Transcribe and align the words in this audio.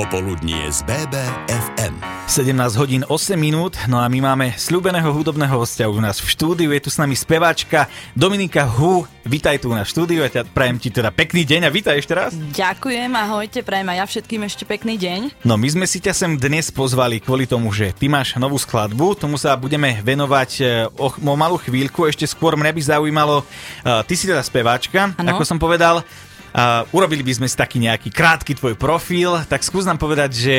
Popoludnie 0.00 0.64
z 0.72 0.80
BBFM. 0.88 1.92
17 2.24 2.56
hodín 2.80 3.04
8 3.04 3.36
minút, 3.36 3.76
no 3.84 4.00
a 4.00 4.08
my 4.08 4.32
máme 4.32 4.56
slúbeného 4.56 5.12
hudobného 5.12 5.52
hostia 5.60 5.92
u 5.92 6.00
nás 6.00 6.24
v 6.24 6.32
štúdiu. 6.32 6.72
Je 6.72 6.80
tu 6.80 6.88
s 6.88 6.96
nami 6.96 7.12
speváčka 7.12 7.84
Dominika 8.16 8.64
Hu. 8.64 9.04
Vítaj 9.28 9.60
tu 9.60 9.68
na 9.76 9.84
štúdiu, 9.84 10.24
ja 10.24 10.40
prajem 10.40 10.80
ti 10.80 10.88
teda 10.88 11.12
pekný 11.12 11.44
deň 11.44 11.68
a 11.68 11.70
vítaj 11.74 12.00
ešte 12.00 12.16
raz. 12.16 12.32
Ďakujem, 12.32 13.12
ahojte, 13.12 13.60
prajem 13.60 13.92
aj 13.92 13.96
ja 14.00 14.06
všetkým 14.08 14.40
ešte 14.48 14.64
pekný 14.64 14.96
deň. 14.96 15.20
No 15.44 15.60
my 15.60 15.68
sme 15.68 15.84
si 15.84 16.00
ťa 16.00 16.16
sem 16.16 16.32
dnes 16.32 16.72
pozvali 16.72 17.20
kvôli 17.20 17.44
tomu, 17.44 17.68
že 17.68 17.92
ty 17.92 18.08
máš 18.08 18.40
novú 18.40 18.56
skladbu, 18.56 19.20
tomu 19.20 19.36
sa 19.36 19.52
budeme 19.52 20.00
venovať 20.00 20.50
e, 20.56 20.64
o, 20.96 21.12
o 21.12 21.34
malú 21.36 21.60
chvíľku. 21.60 22.08
Ešte 22.08 22.24
skôr 22.24 22.56
mňa 22.56 22.72
by 22.72 22.82
zaujímalo, 22.88 23.44
uh, 23.44 24.00
ty 24.08 24.16
si 24.16 24.24
teda 24.24 24.40
speváčka, 24.40 25.12
ano. 25.12 25.28
ako 25.28 25.44
som 25.44 25.60
povedal, 25.60 26.00
Uh, 26.50 26.82
urobili 26.90 27.22
by 27.22 27.42
sme 27.42 27.46
si 27.46 27.54
taký 27.54 27.78
nejaký 27.78 28.10
krátky 28.10 28.58
tvoj 28.58 28.74
profil, 28.74 29.38
tak 29.46 29.62
skús 29.62 29.86
nám 29.86 30.02
povedať, 30.02 30.30
že 30.34 30.54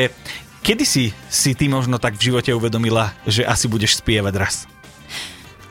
kedy 0.64 0.84
si 0.88 1.04
si 1.28 1.52
ty 1.52 1.68
možno 1.68 2.00
tak 2.00 2.16
v 2.16 2.32
živote 2.32 2.54
uvedomila, 2.56 3.12
že 3.28 3.44
asi 3.44 3.68
budeš 3.68 4.00
spievať 4.00 4.34
raz? 4.40 4.64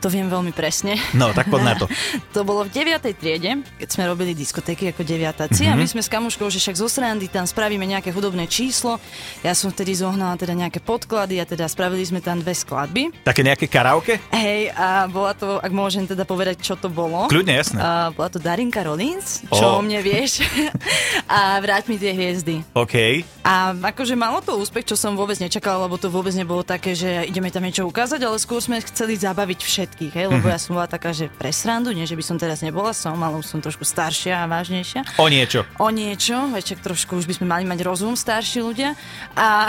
To 0.02 0.10
viem 0.10 0.26
veľmi 0.26 0.50
presne. 0.50 0.98
No, 1.14 1.30
tak 1.30 1.46
poď 1.46 1.62
na 1.62 1.74
to. 1.78 1.86
to 2.34 2.42
bolo 2.42 2.66
v 2.66 2.74
9. 2.74 2.98
triede, 3.14 3.62
keď 3.78 3.88
sme 3.88 4.10
robili 4.10 4.34
diskotéky 4.34 4.90
ako 4.90 5.06
deviatáci 5.06 5.62
mm-hmm. 5.62 5.78
a 5.78 5.78
my 5.78 5.86
mhm. 5.86 5.92
sme 5.94 6.02
s 6.02 6.10
kamuškou, 6.10 6.50
že 6.50 6.58
však 6.58 6.74
zo 6.74 6.90
srandy 6.90 7.30
tam 7.30 7.46
spravíme 7.46 7.86
nejaké 7.86 8.10
hudobné 8.10 8.50
číslo. 8.50 8.98
Ja 9.46 9.54
som 9.54 9.70
vtedy 9.70 9.94
zohnala 9.94 10.34
teda 10.34 10.58
nejaké 10.58 10.82
podklady 10.82 11.38
a 11.38 11.46
teda 11.46 11.70
spravili 11.70 12.02
sme 12.02 12.18
tam 12.18 12.42
dve 12.42 12.50
skladby. 12.50 13.14
Také 13.22 13.46
nejaké 13.46 13.70
karaoke? 13.70 14.18
Hej, 14.34 14.74
a 14.74 15.06
bola 15.06 15.38
to, 15.38 15.62
ak 15.62 15.70
môžem 15.70 16.02
teda 16.02 16.26
povedať, 16.26 16.58
čo 16.58 16.74
to 16.74 16.90
bolo. 16.90 17.30
Kľudne, 17.30 17.62
jasné. 17.62 17.78
A 17.78 18.10
bola 18.10 18.26
to 18.26 18.42
Darinka 18.42 18.82
Rollins, 18.82 19.46
čo 19.54 19.78
oh. 19.78 19.78
o 19.78 19.86
mne 19.86 20.02
vieš. 20.02 20.42
a 21.30 21.62
Vráť 21.62 21.86
mi 21.86 21.94
tie 21.94 22.10
hviezdy. 22.10 22.66
OK. 22.74 23.22
A 23.46 23.70
akože 23.70 24.18
malo 24.18 24.42
to 24.42 24.58
úspech, 24.58 24.82
čo 24.82 24.98
som 24.98 25.14
vôbec 25.14 25.38
nečakala, 25.38 25.86
lebo 25.86 25.94
to 25.94 26.10
vôbec 26.10 26.34
nebolo 26.34 26.66
také, 26.66 26.98
že 26.98 27.22
ideme 27.30 27.54
tam 27.54 27.62
niečo 27.62 27.86
ukázať, 27.86 28.18
ale 28.18 28.42
skôr 28.42 28.58
sme 28.58 28.82
chceli 28.82 29.14
zabaviť 29.14 29.60
všetko 29.62 29.91
všetkých, 29.92 30.16
hej, 30.16 30.26
lebo 30.32 30.48
ja 30.48 30.56
som 30.56 30.72
bola 30.72 30.88
taká, 30.88 31.12
že 31.12 31.28
pre 31.28 31.52
srandu, 31.52 31.92
nie 31.92 32.08
že 32.08 32.16
by 32.16 32.24
som 32.24 32.40
teraz 32.40 32.64
nebola, 32.64 32.96
som, 32.96 33.12
ale 33.20 33.36
už 33.36 33.44
som 33.44 33.60
trošku 33.60 33.84
staršia 33.84 34.40
a 34.40 34.48
vážnejšia. 34.48 35.20
O 35.20 35.28
niečo. 35.28 35.68
O 35.76 35.92
niečo, 35.92 36.48
veček 36.48 36.80
trošku 36.80 37.20
už 37.20 37.28
by 37.28 37.36
sme 37.36 37.46
mali 37.52 37.68
mať 37.68 37.84
rozum 37.84 38.16
starší 38.16 38.64
ľudia. 38.64 38.96
A, 39.36 39.68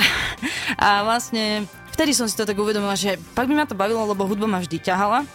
a 0.79 1.03
vlastne 1.03 1.67
vtedy 1.91 2.15
som 2.15 2.31
si 2.31 2.39
to 2.39 2.47
tak 2.47 2.55
uvedomila, 2.55 2.95
že 2.95 3.19
pak 3.35 3.51
by 3.51 3.53
ma 3.59 3.67
to 3.67 3.75
bavilo, 3.75 4.07
lebo 4.07 4.23
hudba 4.23 4.47
ma 4.47 4.63
vždy 4.63 4.79
ťahala 4.79 5.27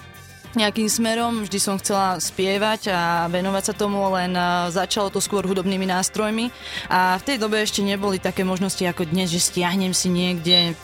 nejakým 0.59 0.91
smerom, 0.91 1.47
vždy 1.47 1.59
som 1.63 1.79
chcela 1.79 2.19
spievať 2.19 2.91
a 2.91 3.31
venovať 3.31 3.71
sa 3.71 3.75
tomu, 3.79 4.03
len 4.11 4.35
začalo 4.75 5.09
to 5.15 5.23
skôr 5.23 5.47
hudobnými 5.47 5.87
nástrojmi 5.87 6.51
a 6.91 7.15
v 7.23 7.27
tej 7.27 7.37
dobe 7.39 7.63
ešte 7.63 7.87
neboli 7.87 8.19
také 8.19 8.43
možnosti 8.43 8.83
ako 8.83 9.07
dnes, 9.07 9.31
že 9.31 9.39
stiahnem 9.39 9.95
si 9.95 10.11
niekde 10.11 10.75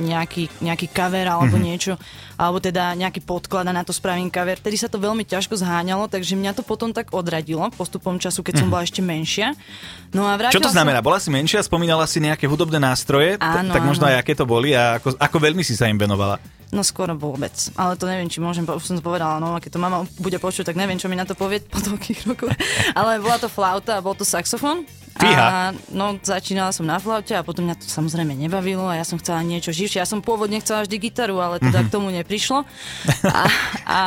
nejaký, 0.00 0.48
nejaký 0.64 0.88
cover 0.88 1.28
alebo 1.28 1.60
mm-hmm. 1.60 1.68
niečo, 1.68 2.00
alebo 2.40 2.56
teda 2.56 2.96
nejaký 2.96 3.20
podklad 3.20 3.68
a 3.68 3.76
na 3.76 3.84
to 3.84 3.92
spravím 3.92 4.32
cover. 4.32 4.56
Tedy 4.56 4.80
sa 4.80 4.88
to 4.88 4.96
veľmi 4.96 5.28
ťažko 5.28 5.60
zháňalo, 5.60 6.08
takže 6.08 6.40
mňa 6.40 6.56
to 6.56 6.64
potom 6.64 6.96
tak 6.96 7.12
odradilo 7.12 7.68
postupom 7.76 8.16
času, 8.16 8.40
keď 8.40 8.64
som 8.64 8.68
mhm. 8.68 8.72
bola 8.72 8.82
ešte 8.88 9.04
menšia. 9.04 9.52
No 10.16 10.24
a 10.24 10.40
Čo 10.48 10.64
to 10.64 10.72
znamená? 10.72 11.04
Som... 11.04 11.06
Bola 11.12 11.18
si 11.20 11.28
menšia, 11.28 11.60
spomínala 11.60 12.08
si 12.08 12.18
nejaké 12.18 12.48
hudobné 12.48 12.80
nástroje, 12.80 13.36
áno, 13.36 13.76
tak 13.76 13.84
možno 13.84 14.08
aj 14.08 14.24
aké 14.24 14.32
to 14.32 14.48
boli 14.48 14.72
a 14.72 14.96
ako, 14.96 15.20
ako 15.20 15.36
veľmi 15.36 15.60
si 15.60 15.76
sa 15.76 15.86
im 15.86 16.00
venovala? 16.00 16.40
No 16.70 16.86
skoro 16.86 17.18
vôbec. 17.18 17.50
Ale 17.74 17.98
to 17.98 18.06
neviem, 18.06 18.30
či 18.30 18.38
môžem, 18.38 18.62
už 18.62 18.86
som 18.86 18.94
to 18.94 19.02
povedala, 19.02 19.42
no 19.42 19.58
keď 19.58 19.74
to 19.74 19.82
mama 19.82 20.06
bude 20.22 20.38
počuť, 20.38 20.70
tak 20.70 20.78
neviem, 20.78 21.02
čo 21.02 21.10
mi 21.10 21.18
na 21.18 21.26
to 21.26 21.34
povie 21.34 21.58
po 21.58 21.82
toľkých 21.82 22.30
rokoch. 22.30 22.54
Ale 22.98 23.18
bola 23.18 23.42
to 23.42 23.50
flauta 23.50 23.98
a 23.98 24.04
bol 24.04 24.14
to 24.14 24.22
saxofón. 24.22 24.86
Fíha. 25.20 25.44
A 25.44 25.54
no, 25.92 26.16
začínala 26.20 26.72
som 26.72 26.88
na 26.88 26.96
flaute 26.96 27.36
a 27.36 27.44
potom 27.44 27.68
mňa 27.68 27.76
to 27.80 27.86
samozrejme 27.86 28.32
nebavilo 28.32 28.88
a 28.88 28.96
ja 28.96 29.04
som 29.04 29.20
chcela 29.20 29.44
niečo 29.44 29.70
živšie. 29.70 30.00
Ja 30.00 30.08
som 30.08 30.24
pôvodne 30.24 30.58
chcela 30.64 30.84
vždy 30.88 30.96
gitaru, 30.96 31.38
ale 31.38 31.60
teda 31.60 31.84
mm-hmm. 31.84 31.88
k 31.88 31.94
tomu 31.94 32.08
neprišlo. 32.10 32.64
A, 33.30 33.46
a 33.86 34.00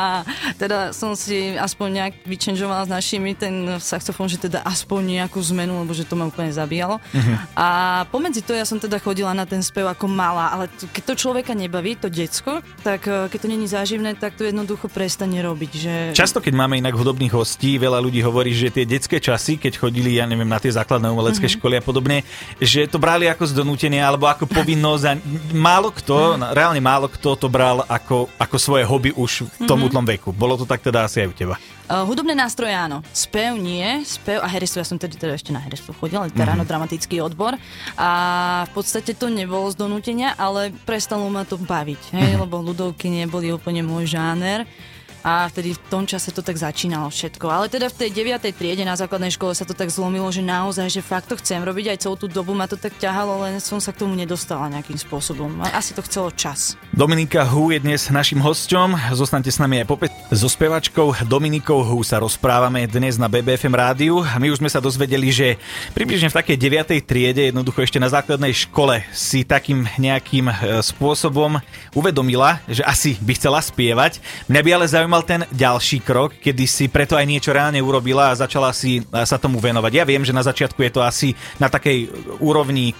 teda 0.60 0.92
som 0.92 1.16
si 1.16 1.56
aspoň 1.56 1.88
nejak 1.90 2.14
vyčenžovala 2.28 2.84
s 2.84 2.90
našimi 2.92 3.32
ten 3.32 3.80
saxofón, 3.80 4.28
že 4.28 4.36
teda 4.36 4.60
aspoň 4.62 5.22
nejakú 5.22 5.40
zmenu, 5.54 5.80
lebo 5.80 5.96
že 5.96 6.04
to 6.04 6.14
ma 6.14 6.28
úplne 6.28 6.52
zabíjalo. 6.52 7.00
Mm-hmm. 7.00 7.36
A 7.56 7.68
pomedzi 8.12 8.44
to 8.44 8.52
ja 8.52 8.68
som 8.68 8.76
teda 8.76 9.00
chodila 9.00 9.32
na 9.32 9.48
ten 9.48 9.64
spev 9.64 9.88
ako 9.88 10.06
malá, 10.10 10.52
ale 10.52 10.68
to, 10.70 10.86
keď 10.92 11.02
to 11.08 11.14
človeka 11.14 11.52
nebaví, 11.56 11.96
to 11.96 12.12
decko, 12.12 12.60
tak 12.84 13.08
e, 13.08 13.32
keď 13.32 13.38
to 13.38 13.48
není 13.48 13.66
záživné, 13.66 14.14
tak 14.18 14.36
to 14.36 14.44
jednoducho 14.44 14.92
prestane 14.92 15.40
robiť. 15.40 15.70
Že... 15.72 15.94
Často, 16.12 16.44
keď 16.44 16.54
máme 16.54 16.78
inak 16.78 16.94
hudobných 16.94 17.32
hostí, 17.32 17.80
veľa 17.80 17.98
ľudí 18.04 18.20
hovorí, 18.20 18.52
že 18.52 18.70
tie 18.70 18.84
detské 18.84 19.18
časy, 19.18 19.56
keď 19.56 19.80
chodili, 19.80 20.16
ja 20.16 20.28
neviem, 20.28 20.48
na 20.48 20.60
tie 20.60 20.70
základné 20.70 21.03
základné 21.04 21.12
umelecké 21.12 21.46
mm-hmm. 21.46 21.60
školy 21.60 21.74
a 21.76 21.82
podobne, 21.84 22.16
že 22.56 22.88
to 22.88 22.96
brali 22.96 23.28
ako 23.28 23.44
z 23.44 23.52
donútenia 23.52 24.08
alebo 24.08 24.24
ako 24.24 24.48
povinnosť 24.48 25.04
a 25.04 25.12
málo 25.52 25.92
kto, 25.92 26.40
mm-hmm. 26.40 26.52
reálne 26.56 26.80
málo 26.80 27.06
kto 27.12 27.36
to 27.36 27.46
bral 27.52 27.84
ako, 27.84 28.32
ako 28.40 28.56
svoje 28.56 28.84
hobby 28.88 29.12
už 29.12 29.44
v 29.44 29.68
tom 29.68 29.84
mm-hmm. 29.84 29.86
útlom 29.92 30.04
veku. 30.08 30.28
Bolo 30.32 30.56
to 30.56 30.64
tak 30.64 30.80
teda 30.80 31.04
asi 31.04 31.20
aj 31.20 31.28
u 31.28 31.36
teba. 31.36 31.56
Uh, 31.84 32.00
hudobné 32.08 32.32
nástroje 32.32 32.72
áno, 32.72 33.04
spev 33.12 33.60
nie, 33.60 33.84
spev 34.08 34.40
a 34.40 34.48
herectvo, 34.48 34.80
ja 34.80 34.88
som 34.88 34.96
tedy 34.96 35.20
teda 35.20 35.36
ešte 35.36 35.52
na 35.52 35.60
herectvo 35.60 35.92
chodila, 35.92 36.24
literárno 36.24 36.64
dramatický 36.64 37.20
odbor 37.20 37.60
a 38.00 38.10
v 38.64 38.72
podstate 38.72 39.12
to 39.12 39.28
nebolo 39.28 39.68
z 39.68 39.76
donútenia, 39.76 40.32
ale 40.40 40.72
prestalo 40.88 41.28
ma 41.28 41.44
to 41.44 41.60
baviť, 41.60 42.16
hej, 42.16 42.24
mm-hmm. 42.24 42.40
lebo 42.40 42.64
ľudovky 42.64 43.12
neboli 43.12 43.52
úplne 43.52 43.84
môj 43.84 44.16
žáner 44.16 44.64
a 45.24 45.48
vtedy 45.48 45.72
v 45.72 45.80
tom 45.88 46.04
čase 46.04 46.28
to 46.36 46.44
tak 46.44 46.60
začínalo 46.60 47.08
všetko. 47.08 47.48
Ale 47.48 47.72
teda 47.72 47.88
v 47.88 47.96
tej 47.96 48.10
9. 48.12 48.44
triede 48.52 48.84
na 48.84 48.92
základnej 48.92 49.32
škole 49.32 49.56
sa 49.56 49.64
to 49.64 49.72
tak 49.72 49.88
zlomilo, 49.88 50.28
že 50.28 50.44
naozaj, 50.44 50.92
že 50.92 51.00
fakt 51.00 51.32
to 51.32 51.40
chcem 51.40 51.64
robiť, 51.64 51.96
aj 51.96 51.98
celú 52.04 52.20
tú 52.20 52.28
dobu 52.28 52.52
ma 52.52 52.68
to 52.68 52.76
tak 52.76 52.92
ťahalo, 53.00 53.40
len 53.48 53.56
som 53.56 53.80
sa 53.80 53.96
k 53.96 54.04
tomu 54.04 54.12
nedostala 54.12 54.68
nejakým 54.68 55.00
spôsobom. 55.00 55.64
Asi 55.72 55.96
to 55.96 56.04
chcelo 56.04 56.28
čas. 56.28 56.76
Dominika 56.92 57.40
Hu 57.48 57.72
je 57.72 57.80
dnes 57.80 58.04
našim 58.12 58.36
hosťom. 58.36 59.16
Zostaňte 59.16 59.48
s 59.48 59.56
nami 59.56 59.80
aj 59.80 59.88
popet. 59.88 60.12
So 60.28 60.52
spevačkou 60.52 61.24
Dominikou 61.24 61.80
Hu 61.80 62.04
sa 62.04 62.20
rozprávame 62.20 62.84
dnes 62.84 63.16
na 63.16 63.32
BBFM 63.32 63.72
rádiu. 63.72 64.20
My 64.36 64.52
už 64.52 64.60
sme 64.60 64.68
sa 64.68 64.84
dozvedeli, 64.84 65.32
že 65.32 65.56
približne 65.96 66.28
v 66.28 66.36
takej 66.36 66.56
9. 66.60 67.00
triede, 67.00 67.48
jednoducho 67.48 67.80
ešte 67.80 67.96
na 67.96 68.12
základnej 68.12 68.52
škole, 68.52 69.00
si 69.16 69.40
takým 69.40 69.88
nejakým 69.96 70.52
e, 70.52 70.54
spôsobom 70.84 71.56
uvedomila, 71.96 72.60
že 72.68 72.84
asi 72.84 73.16
by 73.24 73.32
chcela 73.40 73.62
spievať. 73.64 74.20
Mňa 74.52 74.60
by 74.60 74.70
ale 74.74 74.86
zaujímalo, 74.90 75.13
mal 75.14 75.22
ten 75.22 75.46
ďalší 75.46 76.02
krok, 76.02 76.42
kedy 76.42 76.66
si 76.66 76.90
preto 76.90 77.14
aj 77.14 77.22
niečo 77.22 77.54
reálne 77.54 77.78
urobila 77.78 78.34
a 78.34 78.38
začala 78.38 78.74
si 78.74 78.98
sa 79.14 79.38
tomu 79.38 79.62
venovať? 79.62 79.92
Ja 79.94 80.02
viem, 80.02 80.26
že 80.26 80.34
na 80.34 80.42
začiatku 80.42 80.82
je 80.82 80.90
to 80.90 81.06
asi 81.06 81.38
na 81.62 81.70
takej 81.70 82.10
úrovni 82.42 82.90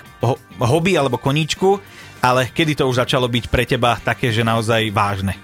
hobby 0.63 0.95
alebo 0.95 1.19
koníčku, 1.19 1.83
ale 2.23 2.55
kedy 2.55 2.79
to 2.79 2.87
už 2.87 3.03
začalo 3.03 3.27
byť 3.27 3.51
pre 3.51 3.67
teba 3.67 3.99
také, 3.99 4.31
že 4.31 4.47
naozaj 4.47 4.95
vážne? 4.95 5.35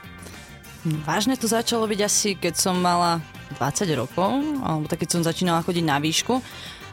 Vážne 1.03 1.35
to 1.35 1.51
začalo 1.51 1.91
byť 1.91 2.01
asi, 2.07 2.39
keď 2.39 2.55
som 2.55 2.79
mala 2.79 3.19
20 3.59 3.91
rokov, 3.99 4.31
alebo 4.63 4.87
tak 4.87 5.03
keď 5.03 5.11
som 5.11 5.27
začínala 5.27 5.67
chodiť 5.67 5.83
na 5.83 5.99
výšku 5.99 6.39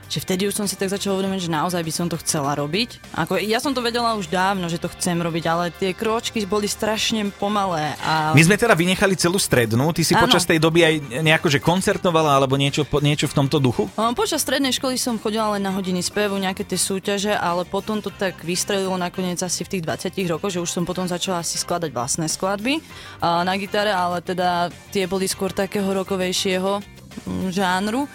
že 0.07 0.23
vtedy 0.23 0.47
už 0.47 0.55
som 0.55 0.65
si 0.67 0.79
tak 0.79 0.87
začala 0.87 1.19
uvedomiť, 1.19 1.47
že 1.47 1.51
naozaj 1.51 1.81
by 1.83 1.93
som 1.93 2.07
to 2.07 2.15
chcela 2.23 2.55
robiť. 2.55 3.13
Ako, 3.15 3.39
ja 3.39 3.59
som 3.59 3.75
to 3.75 3.83
vedela 3.83 4.15
už 4.15 4.31
dávno, 4.31 4.71
že 4.71 4.79
to 4.79 4.87
chcem 4.95 5.19
robiť, 5.19 5.43
ale 5.47 5.63
tie 5.75 5.91
kročky 5.91 6.43
boli 6.47 6.65
strašne 6.67 7.27
pomalé. 7.35 7.93
A... 8.03 8.31
My 8.31 8.43
sme 8.43 8.55
teda 8.55 8.73
vynechali 8.73 9.19
celú 9.19 9.35
strednú, 9.35 9.91
ty 9.91 10.07
si 10.07 10.15
ano. 10.15 10.27
počas 10.27 10.47
tej 10.47 10.63
doby 10.63 10.83
aj 10.83 10.93
nejako, 11.23 11.47
že 11.51 11.59
koncertovala 11.59 12.39
alebo 12.39 12.55
niečo, 12.55 12.87
niečo 13.03 13.27
v 13.27 13.35
tomto 13.35 13.59
duchu? 13.59 13.91
Um, 13.99 14.15
počas 14.15 14.39
strednej 14.41 14.71
školy 14.71 14.95
som 14.95 15.19
chodila 15.19 15.59
len 15.59 15.63
na 15.63 15.75
hodiny 15.75 15.99
spevu, 15.99 16.39
nejaké 16.39 16.63
tie 16.63 16.79
súťaže, 16.79 17.35
ale 17.35 17.67
potom 17.67 17.99
to 17.99 18.07
tak 18.07 18.39
vystrelilo 18.47 18.95
nakoniec 18.95 19.43
asi 19.43 19.67
v 19.67 19.77
tých 19.77 19.83
20 19.83 20.31
rokoch, 20.31 20.51
že 20.55 20.63
už 20.63 20.71
som 20.71 20.83
potom 20.87 21.03
začala 21.03 21.43
si 21.43 21.59
skladať 21.59 21.91
vlastné 21.91 22.31
skladby 22.31 22.79
na 23.21 23.53
gitare, 23.59 23.91
ale 23.91 24.23
teda 24.23 24.71
tie 24.95 25.03
boli 25.09 25.27
skôr 25.27 25.51
takého 25.51 25.87
rokovejšieho 25.91 26.79
mm, 26.79 27.51
žánru 27.51 28.07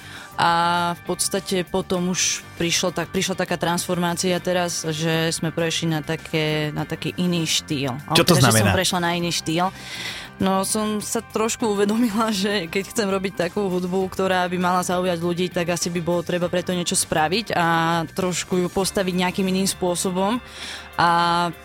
a 0.43 0.53
v 0.99 1.03
podstate 1.07 1.63
potom 1.63 2.11
už 2.11 2.43
prišlo, 2.63 2.95
tak, 2.95 3.11
prišla 3.11 3.35
taká 3.35 3.59
transformácia 3.59 4.39
teraz, 4.39 4.87
že 4.87 5.35
sme 5.35 5.51
prešli 5.51 5.91
na, 5.91 5.99
také, 5.99 6.71
na 6.71 6.87
taký 6.87 7.11
iný 7.19 7.43
štýl. 7.43 7.91
Čo 8.15 8.23
to 8.23 8.39
teda, 8.39 8.55
znamená? 8.55 8.55
Že 8.55 8.63
som 8.63 8.79
prešla 8.79 9.01
na 9.03 9.11
iný 9.19 9.31
štýl. 9.35 9.67
No 10.43 10.67
som 10.67 10.99
sa 10.99 11.23
trošku 11.23 11.71
uvedomila, 11.71 12.31
že 12.35 12.67
keď 12.67 12.83
chcem 12.91 13.07
robiť 13.07 13.47
takú 13.47 13.67
hudbu, 13.67 14.11
ktorá 14.11 14.47
by 14.47 14.59
mala 14.59 14.83
zaujať 14.83 15.19
ľudí, 15.23 15.47
tak 15.51 15.75
asi 15.75 15.91
by 15.91 16.01
bolo 16.03 16.23
treba 16.23 16.47
preto 16.51 16.75
niečo 16.75 16.99
spraviť 16.99 17.55
a 17.55 17.67
trošku 18.11 18.59
ju 18.59 18.69
postaviť 18.71 19.15
nejakým 19.23 19.47
iným 19.47 19.67
spôsobom. 19.67 20.39
A 20.99 21.09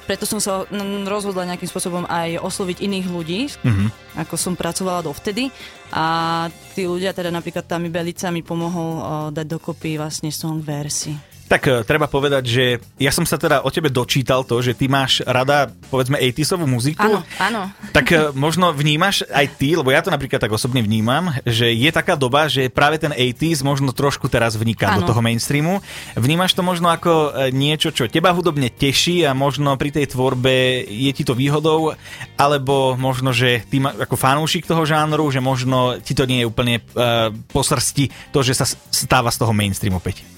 preto 0.08 0.24
som 0.24 0.40
sa 0.40 0.64
rozhodla 1.04 1.50
nejakým 1.50 1.68
spôsobom 1.68 2.08
aj 2.08 2.40
osloviť 2.40 2.78
iných 2.80 3.08
ľudí, 3.12 3.40
mm-hmm. 3.50 3.88
ako 4.24 4.36
som 4.40 4.54
pracovala 4.56 5.04
dovtedy. 5.04 5.52
A 5.92 6.48
tí 6.72 6.88
ľudia, 6.88 7.12
teda 7.12 7.32
napríklad 7.32 7.68
Tami 7.68 7.92
Belica 7.92 8.32
mi 8.32 8.40
pomohol 8.44 8.92
uh, 8.98 9.04
dať 9.32 9.48
dokopy 9.48 10.00
vlastne 10.00 10.32
song 10.32 10.64
versi. 10.88 11.20
Tak 11.48 11.64
e, 11.64 11.72
treba 11.88 12.12
povedať, 12.12 12.44
že 12.44 12.66
ja 13.00 13.12
som 13.16 13.24
sa 13.24 13.40
teda 13.40 13.64
o 13.64 13.72
tebe 13.72 13.88
dočítal 13.88 14.44
to, 14.44 14.60
že 14.60 14.76
ty 14.76 14.92
máš 14.92 15.24
rada, 15.24 15.72
povedzme, 15.88 16.20
80 16.20 16.60
muziku. 16.68 17.08
Áno, 17.08 17.24
áno. 17.40 17.72
Tak 17.96 18.06
e, 18.12 18.16
možno 18.36 18.76
vnímaš 18.76 19.24
aj 19.32 19.56
ty, 19.56 19.80
lebo 19.80 19.88
ja 19.88 20.04
to 20.04 20.12
napríklad 20.12 20.44
tak 20.44 20.52
osobne 20.52 20.84
vnímam, 20.84 21.32
že 21.48 21.72
je 21.72 21.88
taká 21.96 22.20
doba, 22.20 22.52
že 22.52 22.68
práve 22.68 23.00
ten 23.00 23.16
80s 23.16 23.64
možno 23.64 23.96
trošku 23.96 24.28
teraz 24.28 24.60
vniká 24.60 24.92
Áno. 24.92 25.08
do 25.08 25.16
toho 25.16 25.24
mainstreamu. 25.24 25.80
Vnímaš 26.20 26.52
to 26.52 26.68
možno 26.68 26.92
ako 26.92 27.32
e, 27.32 27.56
niečo, 27.56 27.96
čo 27.96 28.12
teba 28.12 28.36
hudobne 28.36 28.68
teší 28.68 29.24
a 29.24 29.32
možno 29.32 29.80
pri 29.80 29.96
tej 29.96 30.12
tvorbe 30.12 30.84
je 30.84 31.12
ti 31.16 31.24
to 31.24 31.32
výhodou, 31.32 31.96
alebo 32.36 33.00
možno, 33.00 33.32
že 33.32 33.64
ty 33.72 33.80
ma, 33.80 33.96
ako 33.96 34.20
fanúšik 34.20 34.68
toho 34.68 34.84
žánru, 34.84 35.32
že 35.32 35.40
možno 35.40 35.96
ti 36.04 36.12
to 36.12 36.28
nie 36.28 36.44
je 36.44 36.50
úplne 36.50 36.84
uh, 36.94 37.32
po 37.50 37.64
srsti 37.64 38.34
to, 38.36 38.44
že 38.44 38.54
sa 38.58 38.66
stáva 38.68 39.32
z 39.32 39.40
toho 39.40 39.56
mainstreamu 39.56 39.98
opäť. 40.04 40.37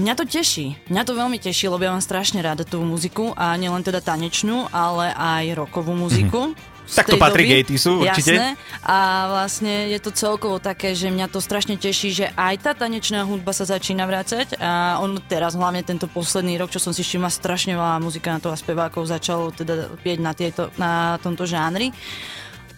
Mňa 0.00 0.14
to 0.16 0.24
teší. 0.24 0.88
Mňa 0.88 1.02
to 1.04 1.12
veľmi 1.12 1.36
teší, 1.36 1.68
lebo 1.68 1.84
ja 1.84 1.92
mám 1.92 2.00
strašne 2.00 2.40
rada 2.40 2.64
tú 2.64 2.80
muziku 2.80 3.36
a 3.36 3.52
nielen 3.60 3.84
teda 3.84 4.00
tanečnú, 4.00 4.64
ale 4.72 5.12
aj 5.12 5.52
rockovú 5.52 5.92
muziku. 5.92 6.56
z 6.88 6.96
Tak 6.96 7.12
to 7.12 7.20
patrí 7.20 7.44
k 7.44 7.60
80-su 7.60 8.00
určite. 8.00 8.32
Jasné. 8.32 8.48
A 8.88 9.28
vlastne 9.28 9.92
je 9.92 10.00
to 10.00 10.08
celkovo 10.16 10.56
také, 10.64 10.96
že 10.96 11.12
mňa 11.12 11.28
to 11.28 11.44
strašne 11.44 11.76
teší, 11.76 12.08
že 12.08 12.26
aj 12.32 12.54
tá 12.64 12.72
tanečná 12.72 13.28
hudba 13.28 13.52
sa 13.52 13.68
začína 13.68 14.08
vrácať 14.08 14.56
a 14.56 14.96
on 14.96 15.20
teraz 15.28 15.60
hlavne 15.60 15.84
tento 15.84 16.08
posledný 16.08 16.56
rok, 16.56 16.72
čo 16.72 16.80
som 16.80 16.96
si 16.96 17.04
všimla, 17.04 17.28
strašne 17.28 17.76
veľa 17.76 18.00
muzikantov 18.00 18.48
a 18.48 18.56
spevákov 18.56 19.12
začalo 19.12 19.52
teda 19.52 19.92
pieť 20.00 20.18
na, 20.24 20.32
tieto, 20.32 20.72
na 20.80 21.20
tomto 21.20 21.44
žánri. 21.44 21.92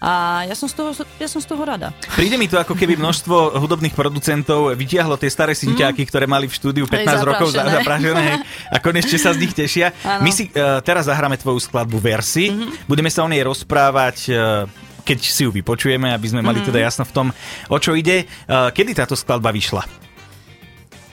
A 0.05 0.45
ja 0.45 0.53
som, 0.53 0.69
z 0.69 0.77
toho, 0.77 0.93
ja 1.17 1.25
som 1.25 1.41
z 1.41 1.49
toho 1.49 1.65
rada. 1.65 1.97
Príde 2.13 2.37
mi 2.37 2.45
to 2.45 2.61
ako 2.61 2.77
keby 2.77 3.01
množstvo 3.01 3.57
hudobných 3.57 3.97
producentov 3.97 4.77
vytiahlo 4.77 5.17
tie 5.17 5.33
staré 5.33 5.57
synťáky, 5.57 6.05
ktoré 6.05 6.29
mali 6.29 6.45
v 6.45 6.53
štúdiu 6.53 6.85
15 6.85 7.09
Hej, 7.09 7.25
rokov 7.25 7.49
za- 7.57 7.65
zaprašené. 7.65 7.81
zaprašené 7.81 8.21
hej, 8.21 8.39
a 8.75 8.77
konečne 8.85 9.17
sa 9.17 9.33
z 9.33 9.39
nich 9.41 9.57
tešia. 9.57 9.97
Áno. 10.05 10.29
My 10.29 10.31
si 10.37 10.53
uh, 10.53 10.85
teraz 10.85 11.09
zahráme 11.09 11.41
tvoju 11.41 11.57
skladbu 11.57 11.97
Versi. 11.97 12.53
Budeme 12.85 13.09
sa 13.09 13.25
o 13.25 13.29
nej 13.33 13.41
rozprávať 13.41 14.17
uh, 14.29 14.69
keď 15.05 15.19
si 15.21 15.45
ju 15.45 15.53
vypočujeme, 15.53 16.13
aby 16.17 16.27
sme 16.29 16.41
mali 16.41 16.65
teda 16.65 16.81
jasno 16.81 17.05
v 17.05 17.13
tom, 17.13 17.27
o 17.69 17.77
čo 17.77 17.93
ide. 17.93 18.25
Uh, 18.45 18.73
kedy 18.73 18.97
táto 18.97 19.17
skladba 19.17 19.53
vyšla? 19.53 19.85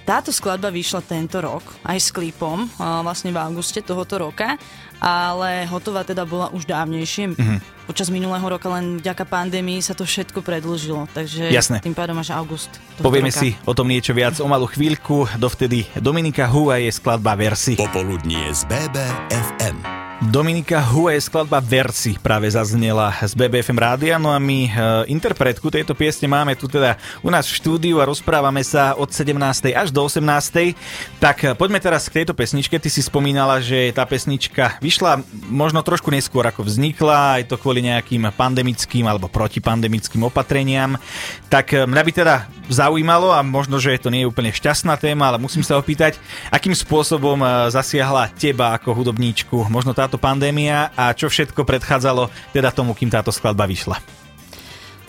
Táto 0.07 0.35
skladba 0.35 0.67
vyšla 0.67 0.99
tento 1.05 1.39
rok, 1.39 1.63
aj 1.85 1.95
s 1.95 2.09
klipom, 2.09 2.65
vlastne 3.05 3.29
v 3.29 3.37
auguste 3.37 3.85
tohoto 3.85 4.17
roka, 4.17 4.57
ale 4.97 5.69
hotová 5.69 6.01
teda 6.01 6.25
bola 6.25 6.49
už 6.51 6.65
dávnejšie. 6.65 7.37
Mm-hmm. 7.37 7.59
Počas 7.91 8.07
minulého 8.07 8.47
roka 8.47 8.71
len 8.71 9.03
vďaka 9.03 9.27
pandémii 9.27 9.83
sa 9.83 9.91
to 9.91 10.07
všetko 10.07 10.39
predlžilo, 10.39 11.11
takže 11.11 11.51
Jasné. 11.51 11.83
tým 11.83 11.91
pádom 11.91 12.15
až 12.23 12.31
august. 12.31 12.71
Povieme 13.03 13.27
roka. 13.27 13.43
si 13.43 13.59
o 13.67 13.75
tom 13.75 13.91
niečo 13.91 14.15
viac 14.15 14.39
o 14.39 14.47
malú 14.47 14.63
chvíľku. 14.63 15.27
Dovtedy 15.35 15.91
Dominika 15.99 16.47
Hu 16.47 16.71
a 16.71 16.79
je 16.79 16.87
skladba 16.87 17.35
Versi. 17.35 17.75
Popoludnie 17.75 18.47
z 18.55 18.63
BBFM. 18.71 20.00
Dominika 20.21 20.77
Hue, 20.85 21.17
skladba 21.17 21.57
Versi 21.57 22.13
práve 22.21 22.45
zaznela 22.45 23.09
z 23.25 23.33
BBFM 23.33 23.73
rádia, 23.73 24.21
no 24.21 24.29
a 24.29 24.37
my 24.37 24.69
e, 24.69 24.71
interpretku 25.09 25.73
tejto 25.73 25.97
piesne 25.97 26.29
máme 26.29 26.53
tu 26.53 26.69
teda 26.69 26.93
u 27.25 27.33
nás 27.33 27.49
v 27.49 27.57
štúdiu 27.57 27.97
a 27.97 28.05
rozprávame 28.05 28.61
sa 28.61 28.93
od 28.93 29.09
17. 29.09 29.33
až 29.73 29.89
do 29.89 30.05
18. 30.05 30.77
Tak 31.17 31.37
e, 31.41 31.45
poďme 31.57 31.81
teraz 31.81 32.05
k 32.05 32.21
tejto 32.21 32.37
pesničke. 32.37 32.77
Ty 32.77 32.89
si 32.93 33.01
spomínala, 33.01 33.65
že 33.65 33.89
tá 33.97 34.05
pesnička 34.05 34.77
vyšla 34.77 35.25
možno 35.49 35.81
trošku 35.81 36.13
neskôr 36.13 36.45
ako 36.45 36.69
vznikla, 36.69 37.41
aj 37.41 37.49
to 37.49 37.57
kvôli 37.57 37.81
nejakým 37.81 38.29
pandemickým 38.37 39.09
alebo 39.09 39.25
protipandemickým 39.25 40.21
opatreniam. 40.21 41.01
Tak 41.49 41.73
e, 41.73 41.89
mňa 41.89 42.01
by 42.05 42.11
teda 42.13 42.35
zaujímalo 42.69 43.33
a 43.33 43.41
možno, 43.41 43.81
že 43.81 43.97
to 43.97 44.13
nie 44.13 44.23
je 44.23 44.29
úplne 44.29 44.53
šťastná 44.53 44.95
téma, 45.01 45.33
ale 45.33 45.41
musím 45.41 45.65
sa 45.65 45.81
opýtať, 45.81 46.15
akým 46.53 46.71
spôsobom 46.71 47.41
zasiahla 47.67 48.31
teba 48.31 48.77
ako 48.79 48.95
hudobníčku 48.95 49.67
možno 49.67 49.91
táto 49.91 50.10
pandémia 50.17 50.91
a 50.95 51.11
čo 51.13 51.31
všetko 51.31 51.63
predchádzalo 51.63 52.31
teda 52.51 52.71
tomu, 52.71 52.95
kým 52.95 53.11
táto 53.11 53.29
skladba 53.29 53.67
vyšla. 53.67 54.21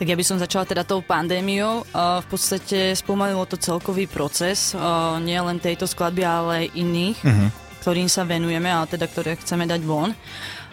Tak 0.02 0.10
ja 0.10 0.18
by 0.18 0.26
som 0.26 0.40
začala 0.40 0.66
teda 0.66 0.82
tou 0.82 0.98
pandémiou. 0.98 1.86
Uh, 1.94 2.18
v 2.24 2.34
podstate 2.34 2.90
spomalilo 2.98 3.46
to 3.46 3.54
celkový 3.54 4.10
proces, 4.10 4.74
uh, 4.74 5.22
nie 5.22 5.38
len 5.38 5.62
tejto 5.62 5.86
skladby, 5.86 6.26
ale 6.26 6.50
aj 6.66 6.74
iných, 6.74 7.18
uh-huh. 7.22 7.48
ktorým 7.86 8.10
sa 8.10 8.26
venujeme, 8.26 8.66
ale 8.66 8.90
teda 8.90 9.06
ktoré 9.06 9.38
chceme 9.38 9.62
dať 9.62 9.78
von. 9.86 10.10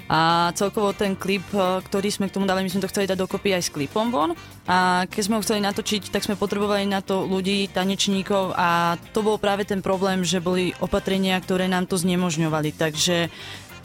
A 0.09 0.49
celkovo 0.57 0.97
ten 0.97 1.13
klip, 1.13 1.45
uh, 1.53 1.77
ktorý 1.77 2.09
sme 2.09 2.25
k 2.25 2.41
tomu 2.41 2.49
dali, 2.49 2.65
my 2.65 2.73
sme 2.73 2.81
to 2.81 2.89
chceli 2.89 3.05
dať 3.05 3.21
dokopy 3.21 3.53
aj 3.53 3.69
s 3.69 3.73
klipom 3.75 4.09
von. 4.09 4.33
A 4.65 5.05
keď 5.05 5.21
sme 5.21 5.37
ho 5.37 5.45
chceli 5.45 5.61
natočiť, 5.61 6.09
tak 6.09 6.25
sme 6.25 6.33
potrebovali 6.33 6.89
na 6.89 7.05
to 7.05 7.21
ľudí, 7.29 7.69
tanečníkov 7.69 8.57
a 8.57 8.97
to 9.13 9.21
bol 9.21 9.37
práve 9.37 9.61
ten 9.61 9.85
problém, 9.85 10.25
že 10.25 10.41
boli 10.41 10.73
opatrenia, 10.81 11.37
ktoré 11.37 11.69
nám 11.69 11.85
to 11.85 12.01
znemožňovali. 12.01 12.73
Takže 12.73 13.29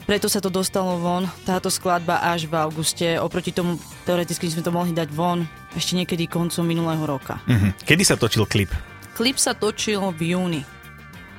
preto 0.05 0.29
sa 0.29 0.37
to 0.37 0.53
dostalo 0.53 1.01
von, 1.01 1.25
táto 1.43 1.73
skladba 1.73 2.21
až 2.21 2.45
v 2.45 2.53
auguste. 2.61 3.17
Oproti 3.17 3.49
tomu, 3.49 3.81
teoreticky 4.05 4.45
sme 4.47 4.61
to 4.61 4.69
mohli 4.69 4.93
dať 4.93 5.09
von 5.09 5.43
ešte 5.73 5.97
niekedy 5.97 6.29
koncom 6.29 6.61
minulého 6.61 7.03
roka. 7.03 7.41
Mhm. 7.49 7.81
Kedy 7.83 8.03
sa 8.05 8.15
točil 8.15 8.45
klip? 8.45 8.69
Klip 9.17 9.41
sa 9.41 9.57
točil 9.57 9.99
v 10.13 10.37
júni. 10.37 10.61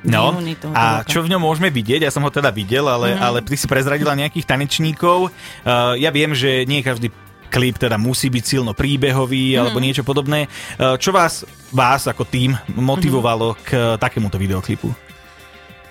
No, 0.07 0.39
a 0.77 1.03
roka. 1.03 1.11
čo 1.11 1.25
v 1.25 1.35
ňom 1.35 1.43
môžeme 1.43 1.73
vidieť? 1.73 2.07
Ja 2.07 2.15
som 2.15 2.23
ho 2.23 2.31
teda 2.31 2.55
videl, 2.55 2.87
ale, 2.87 3.19
mm. 3.19 3.21
ale 3.23 3.39
ty 3.43 3.59
si 3.59 3.67
prezradila 3.67 4.15
nejakých 4.15 4.47
tanečníkov. 4.47 5.35
Uh, 5.67 5.99
ja 5.99 6.15
viem, 6.15 6.31
že 6.31 6.63
nie 6.63 6.79
každý 6.85 7.11
klip 7.51 7.75
teda 7.81 7.99
musí 7.99 8.31
byť 8.31 8.45
silno 8.45 8.71
príbehový 8.71 9.57
mm. 9.57 9.59
alebo 9.59 9.83
niečo 9.83 10.07
podobné. 10.07 10.47
Uh, 10.79 10.95
čo 10.95 11.11
vás, 11.11 11.43
vás 11.75 12.07
ako 12.07 12.23
tým 12.23 12.55
motivovalo 12.79 13.57
mm. 13.57 13.59
k 13.67 13.71
takémuto 13.99 14.39
videoklipu? 14.39 15.06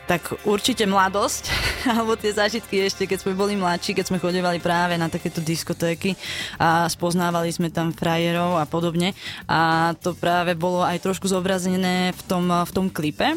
Tak 0.05 0.45
určite 0.45 0.85
mladosť, 0.85 1.49
alebo 1.91 2.13
tie 2.13 2.29
zážitky 2.29 2.85
ešte, 2.85 3.09
keď 3.09 3.25
sme 3.25 3.33
boli 3.33 3.57
mladší, 3.57 3.97
keď 3.97 4.05
sme 4.13 4.21
chodevali 4.21 4.61
práve 4.61 5.01
na 5.01 5.09
takéto 5.09 5.41
diskotéky 5.41 6.13
a 6.61 6.85
spoznávali 6.85 7.49
sme 7.49 7.73
tam 7.73 7.89
frajerov 7.89 8.61
a 8.61 8.69
podobne. 8.69 9.17
A 9.49 9.93
to 9.97 10.13
práve 10.13 10.53
bolo 10.53 10.85
aj 10.85 11.01
trošku 11.01 11.25
zobrazené 11.25 12.13
v 12.13 12.21
tom, 12.29 12.45
v 12.49 12.71
tom 12.71 12.87
klipe, 12.93 13.33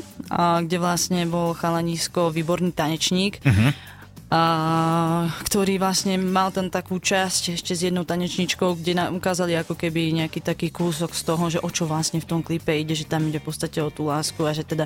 kde 0.60 0.76
vlastne 0.76 1.24
bol 1.24 1.56
chalanisko 1.56 2.28
výborný 2.28 2.76
tanečník. 2.76 3.40
Uh-huh. 3.40 3.72
A, 4.28 5.24
ktorý 5.40 5.80
vlastne 5.80 6.20
mal 6.20 6.52
tam 6.52 6.68
takú 6.68 7.00
časť 7.00 7.56
ešte 7.56 7.72
s 7.72 7.80
jednou 7.88 8.04
tanečničkou, 8.04 8.76
kde 8.76 8.92
nám 8.92 9.16
ukázali 9.16 9.56
ako 9.56 9.72
keby 9.72 10.20
nejaký 10.20 10.44
taký 10.44 10.68
kúsok 10.68 11.16
z 11.16 11.22
toho, 11.24 11.44
že 11.48 11.58
o 11.64 11.68
čo 11.72 11.88
vlastne 11.88 12.20
v 12.20 12.28
tom 12.28 12.44
klipe 12.44 12.68
ide, 12.76 12.92
že 12.92 13.08
tam 13.08 13.24
ide 13.24 13.40
v 13.40 13.48
podstate 13.48 13.80
o 13.80 13.88
tú 13.88 14.12
lásku 14.12 14.36
a 14.44 14.52
že 14.52 14.68
teda, 14.68 14.84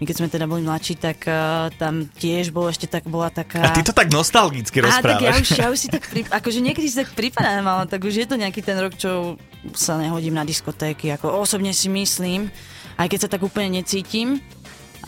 keď 0.00 0.16
sme 0.16 0.32
teda 0.32 0.48
boli 0.48 0.64
mladší, 0.64 0.96
tak 0.96 1.20
uh, 1.28 1.68
tam 1.76 2.08
tiež 2.16 2.48
bolo 2.48 2.72
ešte 2.72 2.88
tak, 2.88 3.04
bola 3.04 3.28
taká... 3.28 3.60
A 3.60 3.76
ty 3.76 3.84
to 3.84 3.92
tak 3.92 4.08
nostalgicky 4.08 4.80
Á, 4.80 5.04
tak 5.04 5.20
ja 5.20 5.36
rozprávaš. 5.36 5.44
už, 5.44 5.48
ja 5.60 5.66
už 5.68 5.78
si 5.84 5.88
tak, 5.92 6.08
pri, 6.08 6.24
akože 6.24 6.58
niekedy 6.64 6.88
si 6.88 6.96
tak 6.96 7.12
pripadám, 7.12 7.68
ale 7.68 7.84
tak 7.92 8.00
už 8.00 8.24
je 8.24 8.24
to 8.24 8.40
nejaký 8.40 8.64
ten 8.64 8.80
rok, 8.80 8.96
čo 8.96 9.36
sa 9.76 10.00
nehodím 10.00 10.32
na 10.32 10.48
diskotéky, 10.48 11.12
ako 11.12 11.44
osobne 11.44 11.76
si 11.76 11.92
myslím, 11.92 12.48
aj 12.96 13.06
keď 13.12 13.18
sa 13.20 13.28
tak 13.28 13.44
úplne 13.44 13.84
necítim. 13.84 14.40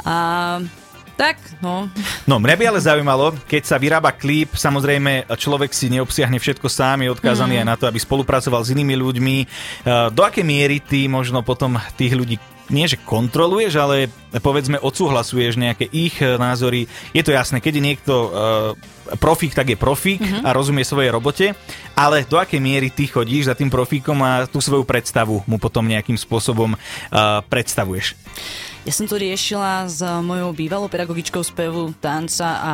A 0.05 0.61
tak, 1.21 1.37
no. 1.61 1.85
No, 2.25 2.41
mňa 2.41 2.57
by 2.57 2.65
ale 2.65 2.81
zaujímalo, 2.81 3.37
keď 3.45 3.63
sa 3.69 3.77
vyrába 3.77 4.17
klip, 4.17 4.57
samozrejme 4.57 5.29
človek 5.37 5.77
si 5.77 5.93
neobsiahne 5.93 6.41
všetko 6.41 6.65
sám, 6.73 7.05
je 7.05 7.12
odkázaný 7.12 7.55
mm. 7.57 7.61
aj 7.61 7.67
na 7.69 7.77
to, 7.77 7.85
aby 7.85 8.00
spolupracoval 8.00 8.65
s 8.65 8.73
inými 8.73 8.97
ľuďmi. 8.97 9.37
Uh, 9.85 10.09
Do 10.09 10.25
akej 10.25 10.49
miery 10.49 10.81
ty 10.81 11.05
možno 11.12 11.45
potom 11.45 11.77
tých 12.00 12.17
ľudí 12.17 12.41
nie 12.71 12.87
že 12.87 13.03
kontroluješ, 13.03 13.75
ale 13.77 14.07
povedzme 14.39 14.79
odsúhlasuješ 14.79 15.59
nejaké 15.59 15.91
ich 15.91 16.23
eh, 16.23 16.39
názory. 16.39 16.87
Je 17.11 17.21
to 17.27 17.35
jasné, 17.35 17.59
keď 17.59 17.73
je 17.77 17.83
niekto 17.83 18.15
uh, 18.15 18.31
profík, 19.19 19.59
tak 19.59 19.75
je 19.75 19.77
profík 19.77 20.23
mm-hmm. 20.23 20.47
a 20.47 20.55
rozumie 20.55 20.87
svojej 20.87 21.11
robote, 21.11 21.50
ale 21.99 22.23
do 22.31 22.39
akej 22.39 22.62
miery 22.62 22.95
ty 22.95 23.11
chodíš 23.11 23.50
za 23.50 23.59
tým 23.59 23.69
profíkom 23.69 24.15
a 24.23 24.47
tú 24.47 24.62
svoju 24.62 24.87
predstavu 24.87 25.43
mu 25.50 25.59
potom 25.59 25.83
nejakým 25.83 26.15
spôsobom 26.15 26.79
uh, 26.79 27.43
predstavuješ? 27.50 28.15
Ja 28.81 28.97
som 28.97 29.05
to 29.05 29.21
riešila 29.21 29.85
s 29.93 30.01
mojou 30.25 30.57
bývalou 30.57 30.89
pedagogičkou 30.89 31.45
spevu, 31.45 31.93
tanca 32.01 32.49
a 32.65 32.73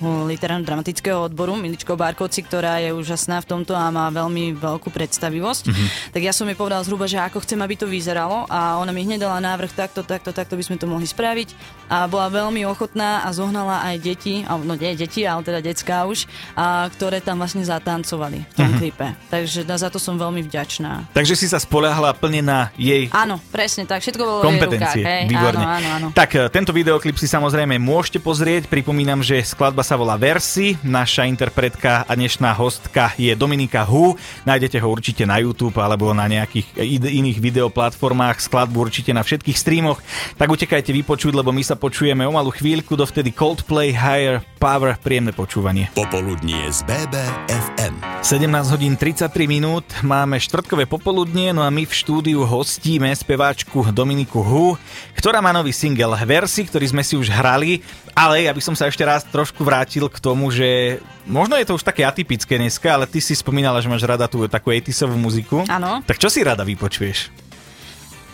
literárno-dramatického 0.00 1.28
odboru, 1.28 1.54
Miličkou 1.54 1.94
Barkovci, 1.94 2.40
ktorá 2.42 2.80
je 2.80 2.90
úžasná 2.96 3.44
v 3.44 3.46
tomto 3.46 3.76
a 3.76 3.92
má 3.92 4.08
veľmi 4.08 4.56
veľkú 4.56 4.88
predstavivosť. 4.88 5.64
Mm-hmm. 5.68 5.88
Tak 6.16 6.22
ja 6.24 6.32
som 6.32 6.48
jej 6.48 6.56
povedala 6.56 6.82
zhruba, 6.82 7.04
že 7.04 7.20
ako 7.20 7.44
chcem, 7.44 7.60
aby 7.60 7.76
to 7.76 7.84
vyzeralo 7.84 8.48
a 8.48 8.80
ona 8.80 8.90
mi 8.90 9.04
hneď 9.04 9.28
dala 9.28 9.38
návrh 9.44 9.76
takto, 9.76 10.00
takto, 10.00 10.32
takto 10.32 10.56
by 10.56 10.64
sme 10.64 10.76
to 10.80 10.88
mohli 10.88 11.04
spraviť 11.04 11.52
a 11.92 12.08
bola 12.08 12.32
veľmi 12.32 12.64
ochotná 12.64 13.26
a 13.26 13.28
zohnala 13.34 13.84
aj 13.84 13.96
deti, 14.00 14.42
no 14.46 14.74
nie 14.78 14.96
deti, 14.96 15.26
ale 15.28 15.44
teda 15.44 15.60
decká 15.60 16.08
už, 16.08 16.24
a, 16.56 16.88
ktoré 16.88 17.20
tam 17.20 17.42
vlastne 17.42 17.66
zatancovali 17.66 18.46
v 18.46 18.54
tom 18.56 18.70
mm-hmm. 18.70 18.80
klipe. 18.80 19.06
Takže 19.28 19.66
za 19.66 19.88
to 19.92 20.00
som 20.00 20.16
veľmi 20.16 20.46
vďačná. 20.46 21.12
Takže 21.12 21.34
si 21.36 21.46
sa 21.50 21.60
spoľahla 21.60 22.16
plne 22.16 22.40
na 22.40 22.58
jej 22.78 23.10
Áno, 23.10 23.42
presne 23.50 23.84
tak, 23.84 24.00
všetko 24.00 24.22
bolo 24.22 24.40
kompetencie. 24.40 24.70
v 24.70 24.80
jej 24.80 24.86
rukách. 24.86 24.96
Hej? 25.02 25.22
Výborne. 25.28 25.64
Áno, 25.66 25.74
áno, 25.74 25.88
áno. 25.90 26.08
Tak 26.14 26.30
e, 26.38 26.38
tento 26.48 26.70
videoklip 26.70 27.18
si 27.18 27.26
samozrejme 27.26 27.76
môžete 27.82 28.22
pozrieť. 28.22 28.70
Pripomínam, 28.70 29.20
že 29.20 29.42
skladba 29.42 29.82
sa 29.90 29.98
volá 29.98 30.14
Versi, 30.14 30.78
naša 30.86 31.26
interpretka 31.26 32.06
a 32.06 32.14
dnešná 32.14 32.54
hostka 32.54 33.10
je 33.18 33.34
Dominika 33.34 33.82
Hu. 33.82 34.14
Nájdete 34.46 34.78
ho 34.78 34.86
určite 34.86 35.26
na 35.26 35.42
YouTube 35.42 35.74
alebo 35.82 36.14
na 36.14 36.30
nejakých 36.30 36.78
iných 36.94 37.42
videoplatformách, 37.42 38.38
skladbu 38.38 38.86
určite 38.86 39.10
na 39.10 39.26
všetkých 39.26 39.58
streamoch. 39.58 39.98
Tak 40.38 40.46
utekajte 40.46 40.94
vypočuť, 40.94 41.34
lebo 41.34 41.50
my 41.50 41.66
sa 41.66 41.74
počujeme 41.74 42.22
o 42.22 42.30
malú 42.30 42.54
chvíľku, 42.54 42.94
dovtedy 42.94 43.34
Coldplay 43.34 43.90
Higher 43.90 44.46
Power, 44.60 45.00
príjemné 45.00 45.32
počúvanie. 45.32 45.88
Popoludnie 45.96 46.68
z 46.68 46.84
BBFM. 46.84 47.96
17 48.20 48.44
hodín 48.68 48.92
33 48.92 49.32
minút, 49.48 49.88
máme 50.04 50.36
štvrtkové 50.36 50.84
popoludnie, 50.84 51.56
no 51.56 51.64
a 51.64 51.72
my 51.72 51.88
v 51.88 51.94
štúdiu 51.96 52.44
hostíme 52.44 53.08
speváčku 53.08 53.88
Dominiku 53.88 54.44
Hu, 54.44 54.76
ktorá 55.16 55.40
má 55.40 55.56
nový 55.56 55.72
single 55.72 56.12
Versi, 56.28 56.68
ktorý 56.68 56.92
sme 56.92 57.00
si 57.00 57.16
už 57.16 57.32
hrali, 57.32 57.80
ale 58.12 58.44
ja 58.44 58.52
by 58.52 58.60
som 58.60 58.76
sa 58.76 58.84
ešte 58.84 59.00
raz 59.00 59.24
trošku 59.24 59.64
vrátil 59.64 60.12
k 60.12 60.20
tomu, 60.20 60.52
že 60.52 61.00
možno 61.24 61.56
je 61.56 61.64
to 61.64 61.80
už 61.80 61.84
také 61.88 62.04
atypické 62.04 62.60
dneska, 62.60 62.92
ale 62.92 63.08
ty 63.08 63.24
si 63.24 63.32
spomínala, 63.32 63.80
že 63.80 63.88
máš 63.88 64.04
rada 64.04 64.28
tú 64.28 64.44
takú 64.44 64.76
80 64.76 65.08
muziku. 65.16 65.64
Áno. 65.72 66.04
Tak 66.04 66.20
čo 66.20 66.28
si 66.28 66.44
rada 66.44 66.68
vypočuješ? 66.68 67.32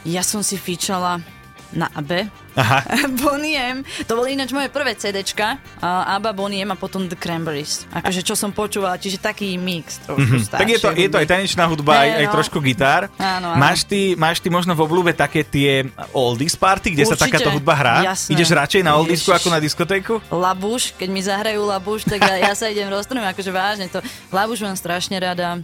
Ja 0.03 0.27
som 0.27 0.43
si 0.43 0.59
fíčala 0.59 1.23
na 1.71 1.87
AB. 1.95 2.27
Aha. 2.57 2.81
Bonnie 3.21 3.61
M. 3.61 3.85
To 4.09 4.17
boli 4.17 4.33
ináč 4.33 4.51
moje 4.57 4.73
prvé 4.73 4.97
CDčka. 4.97 5.61
Uh, 5.79 6.17
ABBA, 6.17 6.33
Bonnie 6.33 6.65
M 6.65 6.73
a 6.73 6.77
potom 6.77 7.05
The 7.05 7.15
Cranberries. 7.15 7.85
Akože 7.93 8.25
čo 8.25 8.33
som 8.33 8.51
počúvala, 8.51 8.97
čiže 8.97 9.21
taký 9.21 9.61
mix 9.61 10.01
trošku 10.03 10.49
mm-hmm. 10.49 10.57
Tak 10.57 10.69
je 10.69 10.79
to, 10.81 10.89
je 10.97 11.09
to 11.13 11.17
aj 11.21 11.27
tanečná 11.29 11.69
hudba, 11.69 11.93
hey, 12.01 12.01
aj, 12.01 12.09
no. 12.09 12.19
aj 12.19 12.27
trošku 12.33 12.59
gitár. 12.65 13.13
Áno, 13.21 13.53
áno. 13.53 13.61
Máš, 13.61 13.85
ty, 13.85 14.17
máš 14.17 14.41
ty 14.41 14.49
možno 14.49 14.73
v 14.73 14.81
obľúbe 14.89 15.13
také 15.13 15.45
tie 15.45 15.85
oldies 16.17 16.57
party, 16.57 16.97
kde 16.97 17.05
Určite. 17.05 17.21
sa 17.21 17.25
takáto 17.29 17.49
hudba 17.53 17.75
hrá? 17.77 17.97
Jasné. 18.17 18.33
Ideš 18.33 18.49
radšej 18.57 18.83
na 18.83 18.93
oldiesku 18.97 19.31
ako 19.31 19.49
na 19.53 19.61
diskotéku? 19.61 20.19
Labuš, 20.33 20.97
keď 20.97 21.09
mi 21.13 21.21
zahrajú 21.21 21.61
Labuš, 21.69 22.09
tak 22.09 22.25
ja, 22.25 22.49
ja 22.49 22.53
sa 22.57 22.73
idem 22.73 22.89
roztrhnúť, 22.89 23.37
akože 23.37 23.51
vážne 23.53 23.87
to. 23.93 24.01
Labuš 24.33 24.65
mám 24.65 24.75
strašne 24.75 25.21
rada. 25.21 25.61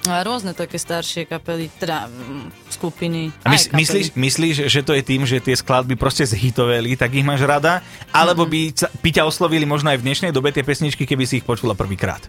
Rôzne 0.00 0.56
také 0.56 0.80
staršie 0.80 1.28
kapely, 1.28 1.68
teda 1.76 2.08
mm, 2.08 2.72
skupiny. 2.72 3.28
A 3.44 3.52
mys- 3.52 3.68
myslíš, 3.68 4.16
myslíš, 4.16 4.56
že 4.64 4.80
to 4.80 4.96
je 4.96 5.02
tým, 5.04 5.28
že 5.28 5.44
tie 5.44 5.52
skladby 5.52 5.92
proste 5.92 6.24
zhitoveli, 6.24 6.96
tak 6.96 7.12
ich 7.12 7.20
máš 7.20 7.44
rada? 7.44 7.84
Alebo 8.08 8.48
by, 8.48 8.72
ca- 8.72 8.88
by 8.88 9.08
ťa 9.12 9.28
oslovili 9.28 9.68
možno 9.68 9.92
aj 9.92 10.00
v 10.00 10.06
dnešnej 10.08 10.32
dobe 10.32 10.56
tie 10.56 10.64
pesničky, 10.64 11.04
keby 11.04 11.28
si 11.28 11.38
ich 11.38 11.44
počula 11.44 11.76
prvýkrát? 11.76 12.24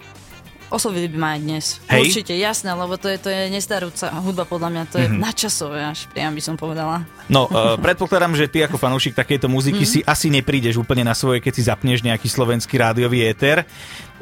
Oslovili 0.72 1.12
by 1.12 1.18
ma 1.20 1.30
aj 1.36 1.40
dnes. 1.44 1.66
Hej. 1.92 2.02
Určite, 2.08 2.34
jasné, 2.40 2.72
lebo 2.72 2.96
to 2.96 3.12
je, 3.12 3.20
to 3.20 3.28
je 3.28 3.52
nestarúca 3.52 4.08
hudba 4.24 4.48
podľa 4.48 4.70
mňa, 4.72 4.82
to 4.88 4.98
je 4.98 5.08
Mhm. 5.08 5.12
mm-hmm. 5.12 5.26
načasové 5.28 5.80
až, 5.84 6.08
priam 6.08 6.32
by 6.32 6.40
som 6.40 6.56
povedala. 6.56 7.04
No, 7.28 7.52
uh, 7.52 7.76
predpokladám, 7.76 8.40
že 8.40 8.48
ty 8.48 8.64
ako 8.64 8.80
fanúšik 8.80 9.12
takejto 9.12 9.52
muziky 9.52 9.84
Mhm. 9.84 9.92
si 9.92 10.00
asi 10.02 10.32
neprídeš 10.32 10.80
úplne 10.80 11.04
na 11.04 11.12
svoje, 11.12 11.44
keď 11.44 11.54
si 11.54 11.68
zapneš 11.68 12.00
nejaký 12.02 12.32
slovenský 12.32 12.80
rádiový 12.80 13.28
éter. 13.28 13.68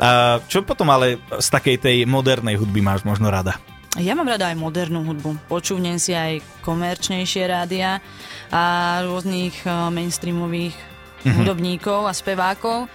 Uh, 0.01 0.41
čo 0.49 0.65
potom 0.65 0.89
ale 0.89 1.21
z 1.37 1.47
takej 1.53 1.77
tej 1.77 1.97
modernej 2.09 2.57
hudby 2.57 2.81
máš 2.81 3.05
možno 3.05 3.29
rada? 3.29 3.61
Ja 3.97 4.17
mám 4.17 4.25
rada 4.25 4.49
aj 4.49 4.57
modernú 4.57 5.05
hudbu. 5.05 5.49
Počúvnem 5.49 5.97
si 6.01 6.17
aj 6.17 6.41
komerčnejšie 6.61 7.45
rádia 7.45 8.01
a 8.49 8.61
rôznych 9.05 9.53
uh, 9.65 9.93
mainstreamových 9.93 10.73
mm-hmm. 10.73 11.35
hudobníkov 11.37 12.09
a 12.09 12.13
spevákov. 12.13 12.89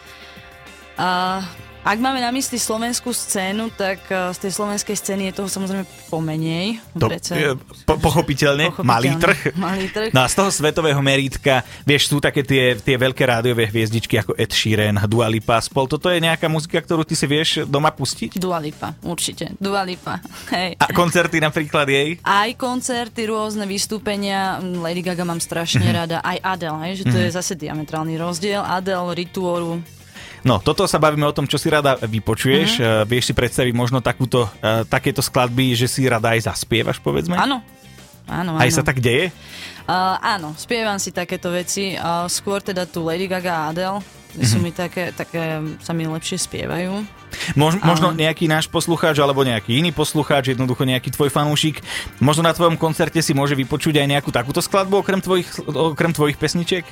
A 0.95 1.43
ak 1.85 1.99
máme 1.99 2.19
na 2.19 2.33
mysli 2.33 2.57
slovenskú 2.57 3.13
scénu, 3.13 3.69
tak 3.71 4.01
uh, 4.09 4.33
z 4.33 4.39
tej 4.41 4.53
slovenskej 4.53 4.97
scény 4.97 5.23
je 5.29 5.33
toho 5.37 5.47
samozrejme 5.47 5.85
pomenej. 6.09 6.81
To, 6.97 7.13
je, 7.13 7.53
po, 7.85 8.01
pochopiteľne, 8.01 8.73
pochopiteľne. 8.73 8.89
malý 8.89 9.11
trh. 9.15 9.41
Malý 9.55 9.87
trh. 9.89 10.11
No 10.11 10.21
a 10.21 10.27
z 10.27 10.35
toho 10.35 10.49
svetového 10.49 10.99
merítka, 10.99 11.61
vieš, 11.83 12.09
sú 12.09 12.19
také 12.19 12.41
tie, 12.41 12.75
tie 12.75 12.97
veľké 12.97 13.21
rádiové 13.21 13.69
hviezdičky 13.69 14.17
ako 14.17 14.33
Ed 14.35 14.49
Sheeran, 14.49 14.97
Dua 15.05 15.29
Lipa, 15.29 15.61
spol. 15.61 15.85
Toto 15.85 16.09
je 16.09 16.19
nejaká 16.19 16.49
muzika, 16.49 16.81
ktorú 16.81 17.05
ty 17.05 17.13
si 17.13 17.29
vieš 17.29 17.63
doma 17.65 17.93
pustiť? 17.93 18.35
Dua 18.35 18.57
Lipa, 18.57 18.97
určite. 19.05 19.53
Dua 19.61 19.85
Lipa. 19.85 20.19
Hej. 20.57 20.81
A 20.81 20.89
koncerty 20.91 21.39
napríklad 21.39 21.85
jej? 21.87 22.17
Aj 22.21 22.49
koncerty, 22.57 23.29
rôzne 23.29 23.65
vystúpenia. 23.65 24.57
Lady 24.59 25.05
Gaga 25.05 25.23
mám 25.23 25.39
strašne 25.39 25.85
Mhm. 25.85 25.93
rada. 25.93 26.17
Aj 26.19 26.41
Adele, 26.41 26.79
hej, 26.89 26.95
že 27.01 27.05
to 27.05 27.17
je 27.19 27.29
zase 27.29 27.53
diametrálny 27.55 28.17
rozdiel. 28.17 28.63
Adele, 28.63 29.13
Rituoru. 29.15 29.83
No, 30.45 30.61
toto 30.61 30.85
sa 30.85 31.01
bavíme 31.01 31.25
o 31.25 31.33
tom, 31.33 31.49
čo 31.49 31.57
si 31.57 31.73
rada 31.73 31.97
vypočuješ. 31.97 32.71
Mhm. 32.77 32.85
Uh, 32.85 33.03
vieš 33.09 33.33
si 33.33 33.35
predstaviť 33.35 33.73
možno 33.73 34.05
takúto, 34.05 34.45
uh, 34.45 34.85
takéto 34.85 35.25
skladby, 35.25 35.73
že 35.73 35.89
si 35.89 36.05
rada 36.05 36.37
aj 36.37 36.45
zaspievaš, 36.53 37.01
povedzme? 37.01 37.35
Áno. 37.35 37.65
Áno, 38.25 38.57
áno. 38.57 38.61
Aj 38.61 38.71
sa 38.73 38.81
tak 38.81 39.05
deje? 39.05 39.29
Uh, 39.85 40.17
áno, 40.21 40.57
spievam 40.57 40.97
si 40.97 41.13
takéto 41.13 41.53
veci. 41.53 41.93
Uh, 41.93 42.25
skôr 42.25 42.65
teda 42.65 42.89
tu 42.89 43.05
Lady 43.05 43.29
Gaga 43.29 43.53
a 43.53 43.63
Adele. 43.69 44.01
Sú 44.41 44.59
Mhm. 44.59 44.63
mi 44.65 44.71
také, 44.73 45.13
také, 45.13 45.61
sa 45.85 45.93
mi 45.93 46.09
lepšie 46.09 46.41
spievajú. 46.41 47.05
Mož, 47.55 47.79
možno 47.83 48.13
nejaký 48.15 48.47
náš 48.51 48.67
poslucháč 48.71 49.21
alebo 49.21 49.47
nejaký 49.47 49.79
iný 49.79 49.91
poslucháč, 49.91 50.53
jednoducho 50.55 50.85
nejaký 50.87 51.13
tvoj 51.13 51.31
fanúšik, 51.31 51.81
možno 52.19 52.47
na 52.47 52.57
tvojom 52.57 52.79
koncerte 52.81 53.21
si 53.21 53.33
môže 53.37 53.55
vypočuť 53.55 54.01
aj 54.01 54.07
nejakú 54.11 54.31
takúto 54.33 54.65
skladbu 54.65 55.05
okrem 55.05 55.21
tvojich, 55.23 55.49
okrem 55.69 56.13
tvojich 56.13 56.39
pesničiek? 56.41 56.85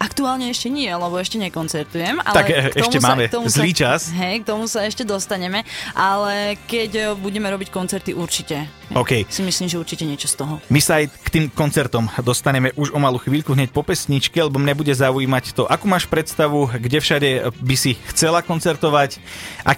Aktuálne 0.00 0.48
ešte 0.48 0.72
nie, 0.72 0.88
lebo 0.88 1.12
ešte 1.20 1.36
nekoncertujem. 1.36 2.24
Ale 2.24 2.32
Tak, 2.32 2.46
e, 2.48 2.72
k 2.72 2.80
tomu 2.80 2.88
ešte 2.88 2.98
sa, 3.04 3.08
máme 3.12 3.24
k 3.28 3.32
tomu 3.36 3.46
zlý 3.52 3.70
sa, 3.76 3.78
čas. 3.84 4.00
Hej, 4.08 4.34
k 4.40 4.44
tomu 4.48 4.64
sa 4.64 4.80
ešte 4.88 5.04
dostaneme. 5.04 5.60
Ale 5.92 6.56
keď 6.64 6.90
e, 6.96 7.02
budeme 7.20 7.52
robiť 7.52 7.68
koncerty, 7.68 8.16
určite. 8.16 8.64
OK. 8.96 9.28
Si 9.28 9.44
myslím, 9.44 9.68
že 9.68 9.76
určite 9.76 10.08
niečo 10.08 10.26
z 10.26 10.40
toho. 10.40 10.56
My 10.72 10.80
sa 10.80 11.04
aj 11.04 11.12
k 11.12 11.28
tým 11.28 11.44
koncertom 11.52 12.08
dostaneme 12.24 12.72
už 12.80 12.96
o 12.96 12.98
malú 12.98 13.20
chvíľku 13.20 13.52
hneď 13.52 13.76
po 13.76 13.84
pesničke, 13.84 14.40
lebo 14.40 14.56
mne 14.56 14.72
bude 14.72 14.90
zaujímať 14.90 15.52
to, 15.52 15.68
akú 15.68 15.84
máš 15.84 16.08
predstavu, 16.08 16.72
kde 16.80 16.98
všade 16.98 17.28
by 17.60 17.76
si 17.76 18.00
chcela 18.08 18.40
koncertovať, 18.40 19.20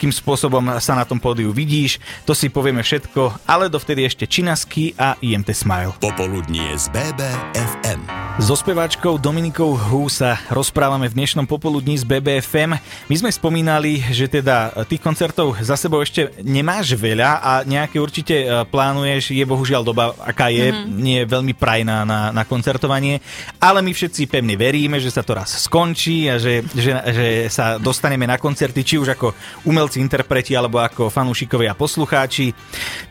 akým 0.02 0.10
spôsobom 0.10 0.82
sa 0.82 0.98
na 0.98 1.06
tom 1.06 1.22
pódiu 1.22 1.54
vidíš, 1.54 2.02
to 2.26 2.34
si 2.34 2.50
povieme 2.50 2.82
všetko, 2.82 3.46
ale 3.46 3.70
dovtedy 3.70 4.02
ešte 4.02 4.26
Činasky 4.26 4.98
a 4.98 5.14
IMT 5.22 5.54
Smile. 5.54 5.94
Popoludnie 6.02 6.74
z 6.74 6.90
BBFM. 6.90 8.22
So 8.40 8.56
speváčkou 8.56 9.20
Dominikou 9.20 9.76
Hu 9.76 10.08
sa 10.08 10.40
rozprávame 10.48 11.04
v 11.04 11.20
dnešnom 11.20 11.44
popoludní 11.44 12.00
z 12.00 12.08
BBFM. 12.08 12.80
My 13.12 13.14
sme 13.20 13.28
spomínali, 13.28 14.00
že 14.08 14.24
teda 14.24 14.72
tých 14.88 15.04
koncertov 15.04 15.60
za 15.60 15.76
sebou 15.76 16.00
ešte 16.00 16.32
nemáš 16.40 16.96
veľa 16.96 17.44
a 17.44 17.52
nejaké 17.68 18.00
určite 18.00 18.40
e, 18.40 18.46
plánuješ. 18.64 19.36
Je 19.36 19.44
bohužiaľ 19.44 19.84
doba, 19.84 20.16
aká 20.16 20.48
je, 20.48 20.72
mm-hmm. 20.72 20.96
nie 20.96 21.20
je 21.20 21.28
veľmi 21.28 21.52
prajná 21.52 22.08
na, 22.08 22.32
na 22.32 22.42
koncertovanie, 22.48 23.20
ale 23.60 23.84
my 23.84 23.92
všetci 23.92 24.24
pevne 24.24 24.56
veríme, 24.56 24.96
že 24.96 25.12
sa 25.12 25.20
to 25.20 25.36
raz 25.36 25.52
skončí 25.68 26.32
a 26.32 26.40
že, 26.40 26.64
že, 26.72 26.90
že 27.12 27.26
sa 27.52 27.76
dostaneme 27.76 28.24
na 28.24 28.40
koncerty, 28.40 28.80
či 28.80 28.96
už 28.96 29.12
ako 29.12 29.36
umelci, 29.68 29.91
interpreti 29.98 30.56
alebo 30.56 30.80
ako 30.80 31.12
fanúšikovia 31.12 31.76
poslucháči. 31.76 32.52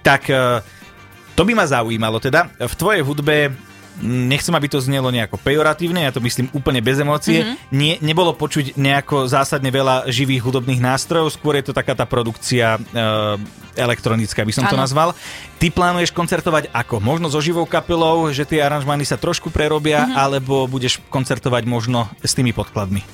Tak 0.02 0.22
e, 0.30 0.62
to 1.36 1.42
by 1.44 1.54
ma 1.54 1.66
zaujímalo. 1.66 2.18
Teda 2.18 2.50
v 2.56 2.74
tvojej 2.78 3.02
hudbe 3.02 3.52
nechcem, 4.02 4.54
aby 4.54 4.68
to 4.68 4.82
znelo 4.82 5.14
nejako 5.14 5.38
pejoratívne, 5.40 6.04
ja 6.04 6.12
to 6.12 6.20
myslím 6.22 6.50
úplne 6.52 6.82
bez 6.82 6.98
emócie. 7.00 7.46
Mm-hmm. 7.46 7.58
Nie, 7.72 7.94
nebolo 8.02 8.34
počuť 8.36 8.76
nejako 8.76 9.30
zásadne 9.30 9.70
veľa 9.70 10.10
živých 10.10 10.44
hudobných 10.44 10.82
nástrojov, 10.82 11.34
skôr 11.34 11.58
je 11.62 11.70
to 11.70 11.74
taká 11.78 11.94
tá 11.94 12.04
produkcia 12.10 12.76
e, 12.76 12.80
elektronická, 13.78 14.44
by 14.44 14.54
som 14.54 14.66
to 14.68 14.76
Áno. 14.76 14.84
nazval. 14.84 15.10
Ty 15.62 15.70
plánuješ 15.70 16.10
koncertovať 16.12 16.74
ako? 16.74 16.98
Možno 16.98 17.30
so 17.30 17.38
živou 17.38 17.70
kapelou, 17.70 18.26
že 18.34 18.50
tie 18.50 18.66
aranžmány 18.66 19.06
sa 19.06 19.16
trošku 19.16 19.54
prerobia, 19.54 20.04
mm-hmm. 20.04 20.18
alebo 20.18 20.66
budeš 20.66 20.98
koncertovať 21.14 21.64
možno 21.70 22.10
s 22.26 22.34
tými 22.34 22.50
podkladmi? 22.52 23.06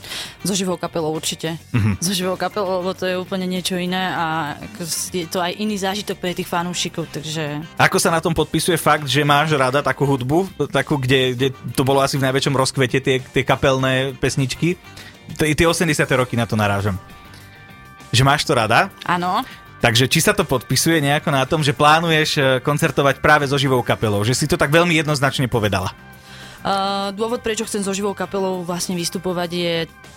So 0.47 0.55
živou 0.55 0.79
kapelou 0.79 1.11
určite. 1.11 1.59
Mhm. 1.75 1.75
Mm-hmm. 1.75 1.95
So 1.99 2.11
živou 2.15 2.39
kapelou, 2.39 2.81
lebo 2.81 2.95
to 2.95 3.05
je 3.05 3.19
úplne 3.19 3.45
niečo 3.45 3.75
iné 3.75 4.15
a 4.15 4.55
je 5.11 5.27
to 5.27 5.43
aj 5.43 5.59
iný 5.59 5.75
zážitok 5.75 6.17
pre 6.17 6.31
tých 6.31 6.47
fanúšikov, 6.47 7.11
takže 7.11 7.61
Ako 7.75 7.99
sa 7.99 8.09
na 8.09 8.23
tom 8.23 8.31
podpisuje 8.31 8.79
fakt, 8.79 9.05
že 9.05 9.27
máš 9.27 9.53
rada 9.53 9.83
takú 9.83 10.07
hudbu, 10.07 10.71
takú, 10.77 11.01
kde, 11.01 11.33
kde 11.33 11.47
to 11.73 11.81
bolo 11.81 12.05
asi 12.05 12.21
v 12.21 12.25
najväčšom 12.29 12.53
rozkvete 12.53 13.01
tie, 13.01 13.17
tie 13.17 13.41
kapelné 13.41 14.13
pesničky? 14.21 14.77
Tie 15.33 15.57
tie 15.57 15.65
80. 15.65 15.89
roky 16.13 16.37
na 16.37 16.45
to 16.45 16.53
narážam. 16.53 17.01
Že 18.13 18.21
máš 18.23 18.45
to 18.45 18.53
rada? 18.53 18.93
áno. 19.03 19.41
Takže 19.77 20.09
či 20.09 20.25
sa 20.25 20.33
to 20.33 20.41
podpisuje 20.41 20.97
nejako 20.97 21.29
na 21.29 21.45
tom, 21.45 21.61
že 21.61 21.69
plánuješ 21.69 22.29
e, 22.33 22.41
koncertovať 22.65 23.21
práve 23.21 23.45
so 23.45 23.61
živou 23.61 23.85
kapelou? 23.85 24.25
Že 24.25 24.33
si 24.33 24.45
to 24.49 24.57
tak 24.57 24.73
veľmi 24.73 24.97
jednoznačne 24.97 25.45
povedala. 25.45 25.93
Uh, 26.57 27.13
dôvod, 27.13 27.45
prečo 27.45 27.63
chcem 27.63 27.85
so 27.85 27.93
živou 27.93 28.17
kapelou 28.17 28.65
vlastne 28.65 28.97
vystupovať 28.97 29.49
je 29.53 29.73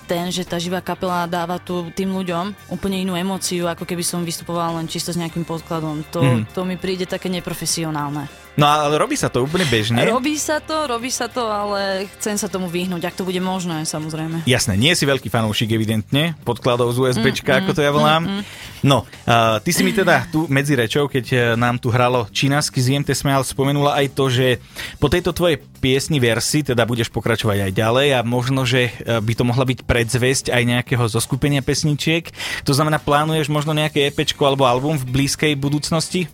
ten, 0.08 0.32
že 0.32 0.48
tá 0.48 0.56
živá 0.56 0.80
kapela 0.80 1.28
dáva 1.28 1.60
tu 1.60 1.92
tým 1.92 2.08
ľuďom 2.10 2.72
úplne 2.72 3.04
inú 3.04 3.14
emóciu, 3.14 3.68
ako 3.68 3.84
keby 3.84 4.00
som 4.00 4.24
vystupovala 4.24 4.80
len 4.80 4.88
čisto 4.88 5.12
s 5.12 5.20
nejakým 5.20 5.44
podkladom. 5.44 6.02
To, 6.10 6.24
Mhm. 6.24 6.34
mm. 6.34 6.44
to 6.56 6.60
mi 6.64 6.80
príde 6.80 7.04
také 7.04 7.28
neprofesionálne. 7.28 8.26
No 8.58 8.66
ale 8.66 8.98
robí 8.98 9.14
sa 9.14 9.30
to 9.30 9.46
úplne 9.46 9.62
bežne. 9.70 10.02
Robí 10.02 10.34
sa 10.34 10.58
to, 10.58 10.90
robí 10.90 11.10
sa 11.12 11.30
to, 11.30 11.46
ale 11.46 12.10
chcem 12.18 12.34
sa 12.34 12.50
tomu 12.50 12.66
vyhnúť, 12.66 13.06
ak 13.06 13.14
to 13.14 13.22
bude 13.22 13.38
možné, 13.38 13.86
samozrejme. 13.86 14.42
Jasné, 14.42 14.74
nie 14.74 14.90
si 14.98 15.06
veľký 15.06 15.30
fanúšik 15.30 15.70
evidentne, 15.70 16.34
podkladov 16.42 16.90
z 16.90 16.98
USBčka, 16.98 17.54
mm, 17.54 17.58
ako 17.62 17.70
to 17.78 17.80
ja 17.86 17.92
volám. 17.94 18.22
Mm, 18.26 18.30
mm. 18.42 18.42
No, 18.80 19.04
uh, 19.06 19.62
ty 19.62 19.70
si 19.70 19.86
mi 19.86 19.94
teda 19.94 20.26
tu 20.32 20.50
medzi 20.50 20.74
rečou, 20.74 21.06
keď 21.06 21.26
uh, 21.30 21.38
nám 21.54 21.78
tu 21.78 21.92
hralo 21.94 22.26
čínasky 22.32 22.82
z 22.82 22.98
IMT 22.98 23.14
Smial, 23.14 23.46
spomenula 23.46 23.94
aj 24.02 24.06
to, 24.18 24.26
že 24.32 24.58
po 24.98 25.06
tejto 25.06 25.30
tvojej 25.30 25.60
piesni 25.80 26.18
versi 26.18 26.66
teda 26.66 26.84
budeš 26.84 27.08
pokračovať 27.12 27.70
aj 27.70 27.72
ďalej 27.72 28.08
a 28.18 28.20
možno, 28.26 28.66
že 28.66 28.90
uh, 28.90 29.22
by 29.22 29.32
to 29.36 29.44
mohla 29.46 29.62
byť 29.62 29.86
predzvesť 29.86 30.46
aj 30.50 30.62
nejakého 30.66 31.04
zoskupenia 31.06 31.62
pesničiek. 31.62 32.28
To 32.66 32.72
znamená, 32.74 32.98
plánuješ 32.98 33.46
možno 33.52 33.76
nejaké 33.76 34.10
EPčko 34.10 34.42
alebo 34.42 34.66
album 34.66 34.98
v 34.98 35.08
blízkej 35.08 35.54
budúcnosti? 35.54 36.26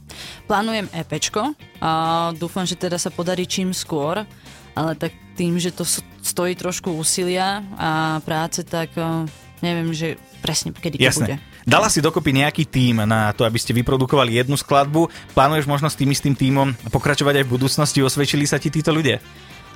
Plánujem 0.46 0.88
EPčko 0.94 1.52
a 1.80 2.32
dúfam, 2.36 2.64
že 2.64 2.78
teda 2.78 2.96
sa 2.96 3.12
podarí 3.12 3.44
čím 3.48 3.72
skôr, 3.72 4.24
ale 4.76 4.92
tak 4.96 5.12
tým, 5.36 5.60
že 5.60 5.72
to 5.72 5.84
stojí 6.24 6.56
trošku 6.56 6.92
úsilia 6.92 7.64
a 7.76 8.20
práce, 8.24 8.64
tak 8.64 8.92
neviem, 9.60 9.92
že 9.92 10.20
presne 10.40 10.72
kedy 10.72 11.00
to 11.00 11.20
bude. 11.20 11.36
Dala 11.66 11.90
si 11.90 11.98
dokopy 11.98 12.30
nejaký 12.30 12.62
tím 12.62 13.02
na 13.02 13.34
to, 13.34 13.42
aby 13.42 13.58
ste 13.58 13.74
vyprodukovali 13.74 14.38
jednu 14.38 14.54
skladbu. 14.54 15.10
Plánuješ 15.34 15.66
možno 15.66 15.90
s 15.90 15.98
tým 15.98 16.14
istým 16.14 16.38
tímom 16.38 16.70
pokračovať 16.94 17.42
aj 17.42 17.44
v 17.44 17.52
budúcnosti? 17.58 17.98
Osvedčili 18.06 18.46
sa 18.46 18.62
ti 18.62 18.70
títo 18.70 18.94
ľudia? 18.94 19.18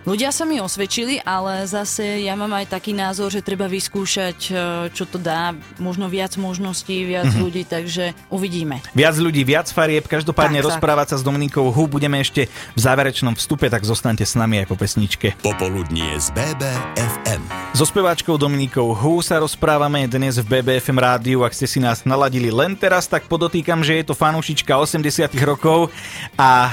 Ľudia 0.01 0.33
sa 0.33 0.49
mi 0.49 0.57
osvedčili, 0.57 1.21
ale 1.21 1.69
zase 1.69 2.25
ja 2.25 2.33
mám 2.33 2.49
aj 2.57 2.73
taký 2.73 2.97
názor, 2.97 3.29
že 3.29 3.45
treba 3.45 3.69
vyskúšať, 3.69 4.39
e, 4.49 4.53
čo 4.97 5.05
to 5.05 5.21
dá, 5.21 5.53
možno 5.77 6.09
viac 6.09 6.41
možností, 6.41 7.05
viac 7.05 7.29
mm-hmm. 7.29 7.45
ľudí, 7.45 7.63
takže 7.69 8.17
uvidíme. 8.33 8.81
Viac 8.97 9.21
ľudí, 9.21 9.45
viac 9.45 9.69
farieb, 9.69 10.09
každopádne 10.09 10.65
tak, 10.65 10.73
rozprávať 10.73 11.07
tak. 11.07 11.13
sa 11.13 11.17
s 11.21 11.23
Dominikou 11.23 11.69
Hu 11.69 11.85
budeme 11.85 12.17
ešte 12.25 12.49
v 12.49 12.81
záverečnom 12.81 13.37
vstupe, 13.37 13.69
tak 13.69 13.85
zostaňte 13.85 14.25
s 14.25 14.41
nami 14.41 14.65
aj 14.65 14.73
po 14.73 14.77
pesničke. 14.81 15.37
Popoludnie 15.45 16.17
z 16.17 16.33
BBFM. 16.33 17.45
So 17.77 17.85
speváčkou 17.85 18.41
Dominikou 18.41 18.97
Hu 18.97 19.21
sa 19.21 19.37
rozprávame 19.37 20.09
dnes 20.09 20.41
v 20.41 20.49
BBFM 20.49 20.97
rádiu. 20.97 21.45
Ak 21.45 21.53
ste 21.53 21.69
si 21.69 21.77
nás 21.77 22.09
naladili 22.09 22.49
len 22.49 22.73
teraz, 22.73 23.05
tak 23.05 23.29
podotýkam, 23.29 23.85
že 23.85 24.01
je 24.01 24.05
to 24.09 24.17
fanúšička 24.17 24.81
80 24.81 25.29
rokov 25.45 25.93
a 26.41 26.51
e, 26.51 26.71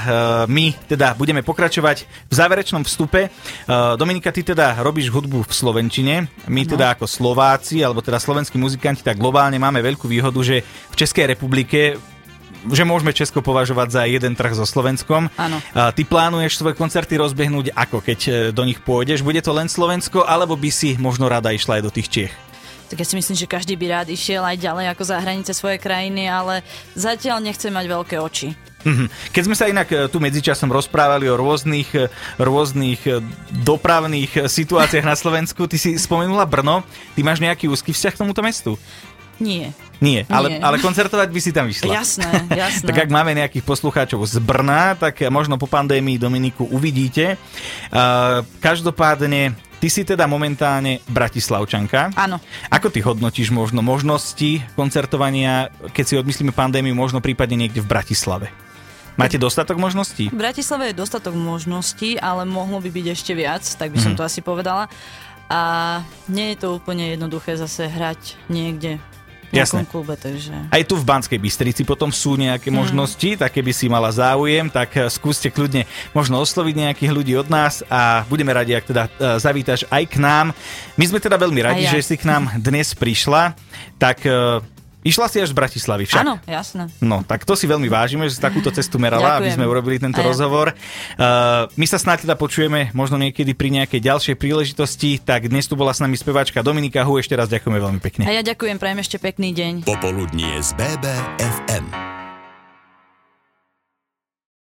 my 0.48 0.72
teda 0.88 1.12
budeme 1.12 1.44
pokračovať 1.44 2.08
v 2.26 2.32
záverečnom 2.32 2.82
vstupe 2.88 3.17
Európe. 3.18 3.34
Uh, 3.66 3.98
Dominika, 3.98 4.30
ty 4.30 4.46
teda 4.46 4.78
robíš 4.80 5.10
hudbu 5.10 5.42
v 5.44 5.52
Slovenčine. 5.52 6.30
My 6.46 6.62
no. 6.62 6.70
teda 6.70 6.94
ako 6.94 7.10
Slováci, 7.10 7.82
alebo 7.82 7.98
teda 8.00 8.22
slovenskí 8.22 8.56
muzikanti, 8.56 9.02
tak 9.02 9.18
globálne 9.18 9.58
máme 9.58 9.82
veľkú 9.82 10.06
výhodu, 10.06 10.38
že 10.44 10.62
v 10.62 10.96
Českej 10.96 11.34
republike 11.34 11.98
že 12.58 12.82
môžeme 12.82 13.14
Česko 13.14 13.38
považovať 13.38 13.88
za 13.94 14.02
jeden 14.10 14.34
trh 14.34 14.50
so 14.50 14.66
Slovenskom. 14.66 15.30
Áno. 15.38 15.62
Ty 15.70 16.02
plánuješ 16.02 16.58
svoje 16.58 16.74
koncerty 16.74 17.14
rozbehnúť 17.14 17.70
ako, 17.70 18.02
keď 18.02 18.18
e, 18.26 18.30
do 18.50 18.66
nich 18.66 18.82
pôjdeš? 18.82 19.22
Bude 19.22 19.38
to 19.38 19.54
len 19.54 19.70
Slovensko, 19.70 20.26
alebo 20.26 20.58
by 20.58 20.66
si 20.66 20.98
možno 20.98 21.30
rada 21.30 21.54
išla 21.54 21.78
aj 21.78 21.86
do 21.86 21.94
tých 21.94 22.10
Čiech? 22.10 22.34
Tak 22.90 22.98
ja 22.98 23.06
si 23.06 23.14
myslím, 23.14 23.38
že 23.38 23.46
každý 23.46 23.78
by 23.78 24.02
rád 24.02 24.08
išiel 24.10 24.42
aj 24.42 24.58
ďalej 24.58 24.90
ako 24.90 25.02
za 25.06 25.22
hranice 25.22 25.54
svojej 25.54 25.78
krajiny, 25.78 26.26
ale 26.26 26.66
zatiaľ 26.98 27.38
nechcem 27.46 27.70
mať 27.70 27.86
veľké 27.86 28.16
oči. 28.18 28.58
Mhm. 28.86 29.34
Keď 29.34 29.42
sme 29.42 29.56
sa 29.58 29.66
inak 29.66 29.88
e, 29.90 30.06
tu 30.06 30.22
medzičasom 30.22 30.70
rozprávali 30.70 31.26
o 31.26 31.34
rôznych, 31.34 31.90
e, 31.98 32.06
rôznych 32.38 33.00
e, 33.10 33.18
dopravných 33.66 34.46
situáciách 34.46 35.06
na 35.06 35.18
Slovensku, 35.18 35.66
ty 35.66 35.80
si 35.80 35.98
spomenula 35.98 36.46
Brno, 36.46 36.86
ty 37.18 37.26
máš 37.26 37.42
nejaký 37.42 37.66
úzky 37.66 37.90
vzťah 37.90 38.12
k 38.14 38.20
tomuto 38.22 38.40
mestu? 38.44 38.78
Nie. 39.38 39.70
Nie, 39.98 40.26
ale, 40.30 40.62
ale 40.62 40.82
koncertovať 40.82 41.30
by 41.30 41.40
si 41.42 41.50
tam 41.50 41.66
vyšla. 41.66 41.90
Jasné, 41.90 42.30
jasné. 42.62 42.86
tak 42.86 43.06
ak 43.06 43.10
máme 43.10 43.34
nejakých 43.38 43.66
poslucháčov 43.66 44.22
z 44.26 44.38
Brna, 44.42 44.94
tak 44.98 45.26
možno 45.30 45.58
po 45.58 45.66
pandémii 45.70 46.18
Dominiku 46.18 46.66
uvidíte. 46.66 47.38
Uh, 47.90 48.46
každopádne, 48.62 49.58
ty 49.82 49.86
si 49.90 50.02
teda 50.06 50.26
momentálne 50.30 51.02
Bratislavčanka. 51.10 52.14
Áno. 52.14 52.42
Ako 52.70 52.90
ty 52.90 53.02
hodnotíš 53.02 53.50
možno 53.50 53.82
možnosti 53.82 54.62
koncertovania, 54.74 55.70
keď 55.94 56.04
si 56.06 56.14
odmyslíme 56.18 56.50
pandémiu, 56.54 56.94
možno 56.94 57.22
prípadne 57.22 57.66
niekde 57.66 57.82
v 57.82 57.90
Bratislave? 57.90 58.67
Máte 59.18 59.34
dostatok 59.34 59.82
možností? 59.82 60.30
V 60.30 60.38
Bratislave 60.38 60.94
je 60.94 61.02
dostatok 61.02 61.34
možností, 61.34 62.14
ale 62.22 62.46
mohlo 62.46 62.78
by 62.78 62.86
byť 62.86 63.06
ešte 63.10 63.34
viac, 63.34 63.66
tak 63.66 63.90
by 63.90 63.98
som 63.98 64.14
mm. 64.14 64.18
to 64.18 64.22
asi 64.22 64.38
povedala. 64.46 64.86
A 65.50 65.60
nie 66.30 66.54
je 66.54 66.62
to 66.62 66.78
úplne 66.78 67.18
jednoduché 67.18 67.58
zase 67.58 67.90
hrať 67.90 68.38
niekde 68.46 69.02
Jasné. 69.48 69.88
klube, 69.88 70.12
takže... 70.14 70.52
Aj 70.68 70.82
tu 70.84 70.94
v 70.94 71.08
Banskej 71.08 71.40
Bystrici 71.40 71.82
potom 71.82 72.12
sú 72.12 72.36
nejaké 72.36 72.68
mm. 72.68 72.76
možnosti, 72.76 73.30
tak 73.40 73.50
keby 73.58 73.72
si 73.72 73.88
mala 73.88 74.12
záujem, 74.12 74.68
tak 74.68 74.92
eh, 74.94 75.08
skúste 75.08 75.48
kľudne 75.48 75.88
možno 76.12 76.38
osloviť 76.38 76.74
nejakých 76.76 77.10
ľudí 77.10 77.32
od 77.34 77.48
nás 77.48 77.80
a 77.88 78.28
budeme 78.28 78.52
radi, 78.52 78.76
ak 78.76 78.84
teda 78.86 79.04
uh, 79.08 79.10
zavítaš 79.40 79.88
aj 79.88 80.04
k 80.06 80.16
nám. 80.20 80.52
My 81.00 81.04
sme 81.08 81.18
teda 81.18 81.40
veľmi 81.40 81.60
radi, 81.64 81.88
ja. 81.88 81.92
že 81.96 82.04
si 82.04 82.14
k 82.20 82.28
nám 82.28 82.54
dnes 82.60 82.92
prišla, 82.92 83.56
tak 83.96 84.22
uh, 84.28 84.60
Išla 85.06 85.30
si 85.30 85.38
až 85.38 85.54
z 85.54 85.56
Bratislavy 85.56 86.10
však? 86.10 86.22
Áno, 86.26 86.42
jasné. 86.42 86.90
No, 86.98 87.22
tak 87.22 87.46
to 87.46 87.54
si 87.54 87.70
veľmi 87.70 87.86
vážime, 87.86 88.26
že 88.26 88.36
si 88.36 88.42
takúto 88.42 88.74
cestu 88.74 88.98
merala, 88.98 89.38
Ďakujem. 89.38 89.40
aby 89.40 89.48
sme 89.54 89.64
urobili 89.70 89.96
tento 90.02 90.18
ja. 90.18 90.26
rozhovor. 90.26 90.74
Uh, 91.14 91.70
my 91.78 91.86
sa 91.86 92.02
snáď 92.02 92.26
teda 92.26 92.34
počujeme 92.34 92.90
možno 92.92 93.14
niekedy 93.14 93.54
pri 93.54 93.70
nejakej 93.78 94.00
ďalšej 94.02 94.34
príležitosti, 94.34 95.22
tak 95.22 95.46
dnes 95.46 95.70
tu 95.70 95.78
bola 95.78 95.94
s 95.94 96.02
nami 96.02 96.18
speváčka 96.18 96.66
Dominika 96.66 97.06
Hu, 97.06 97.22
ešte 97.22 97.38
raz 97.38 97.46
ďakujeme 97.46 97.78
veľmi 97.78 98.00
pekne. 98.02 98.26
A 98.26 98.34
ja 98.34 98.42
ďakujem, 98.42 98.76
prajem 98.82 98.98
ešte 98.98 99.22
pekný 99.22 99.54
deň. 99.54 99.86
Popoludnie 99.86 100.58
z 100.58 100.74
BBFM. 100.74 102.17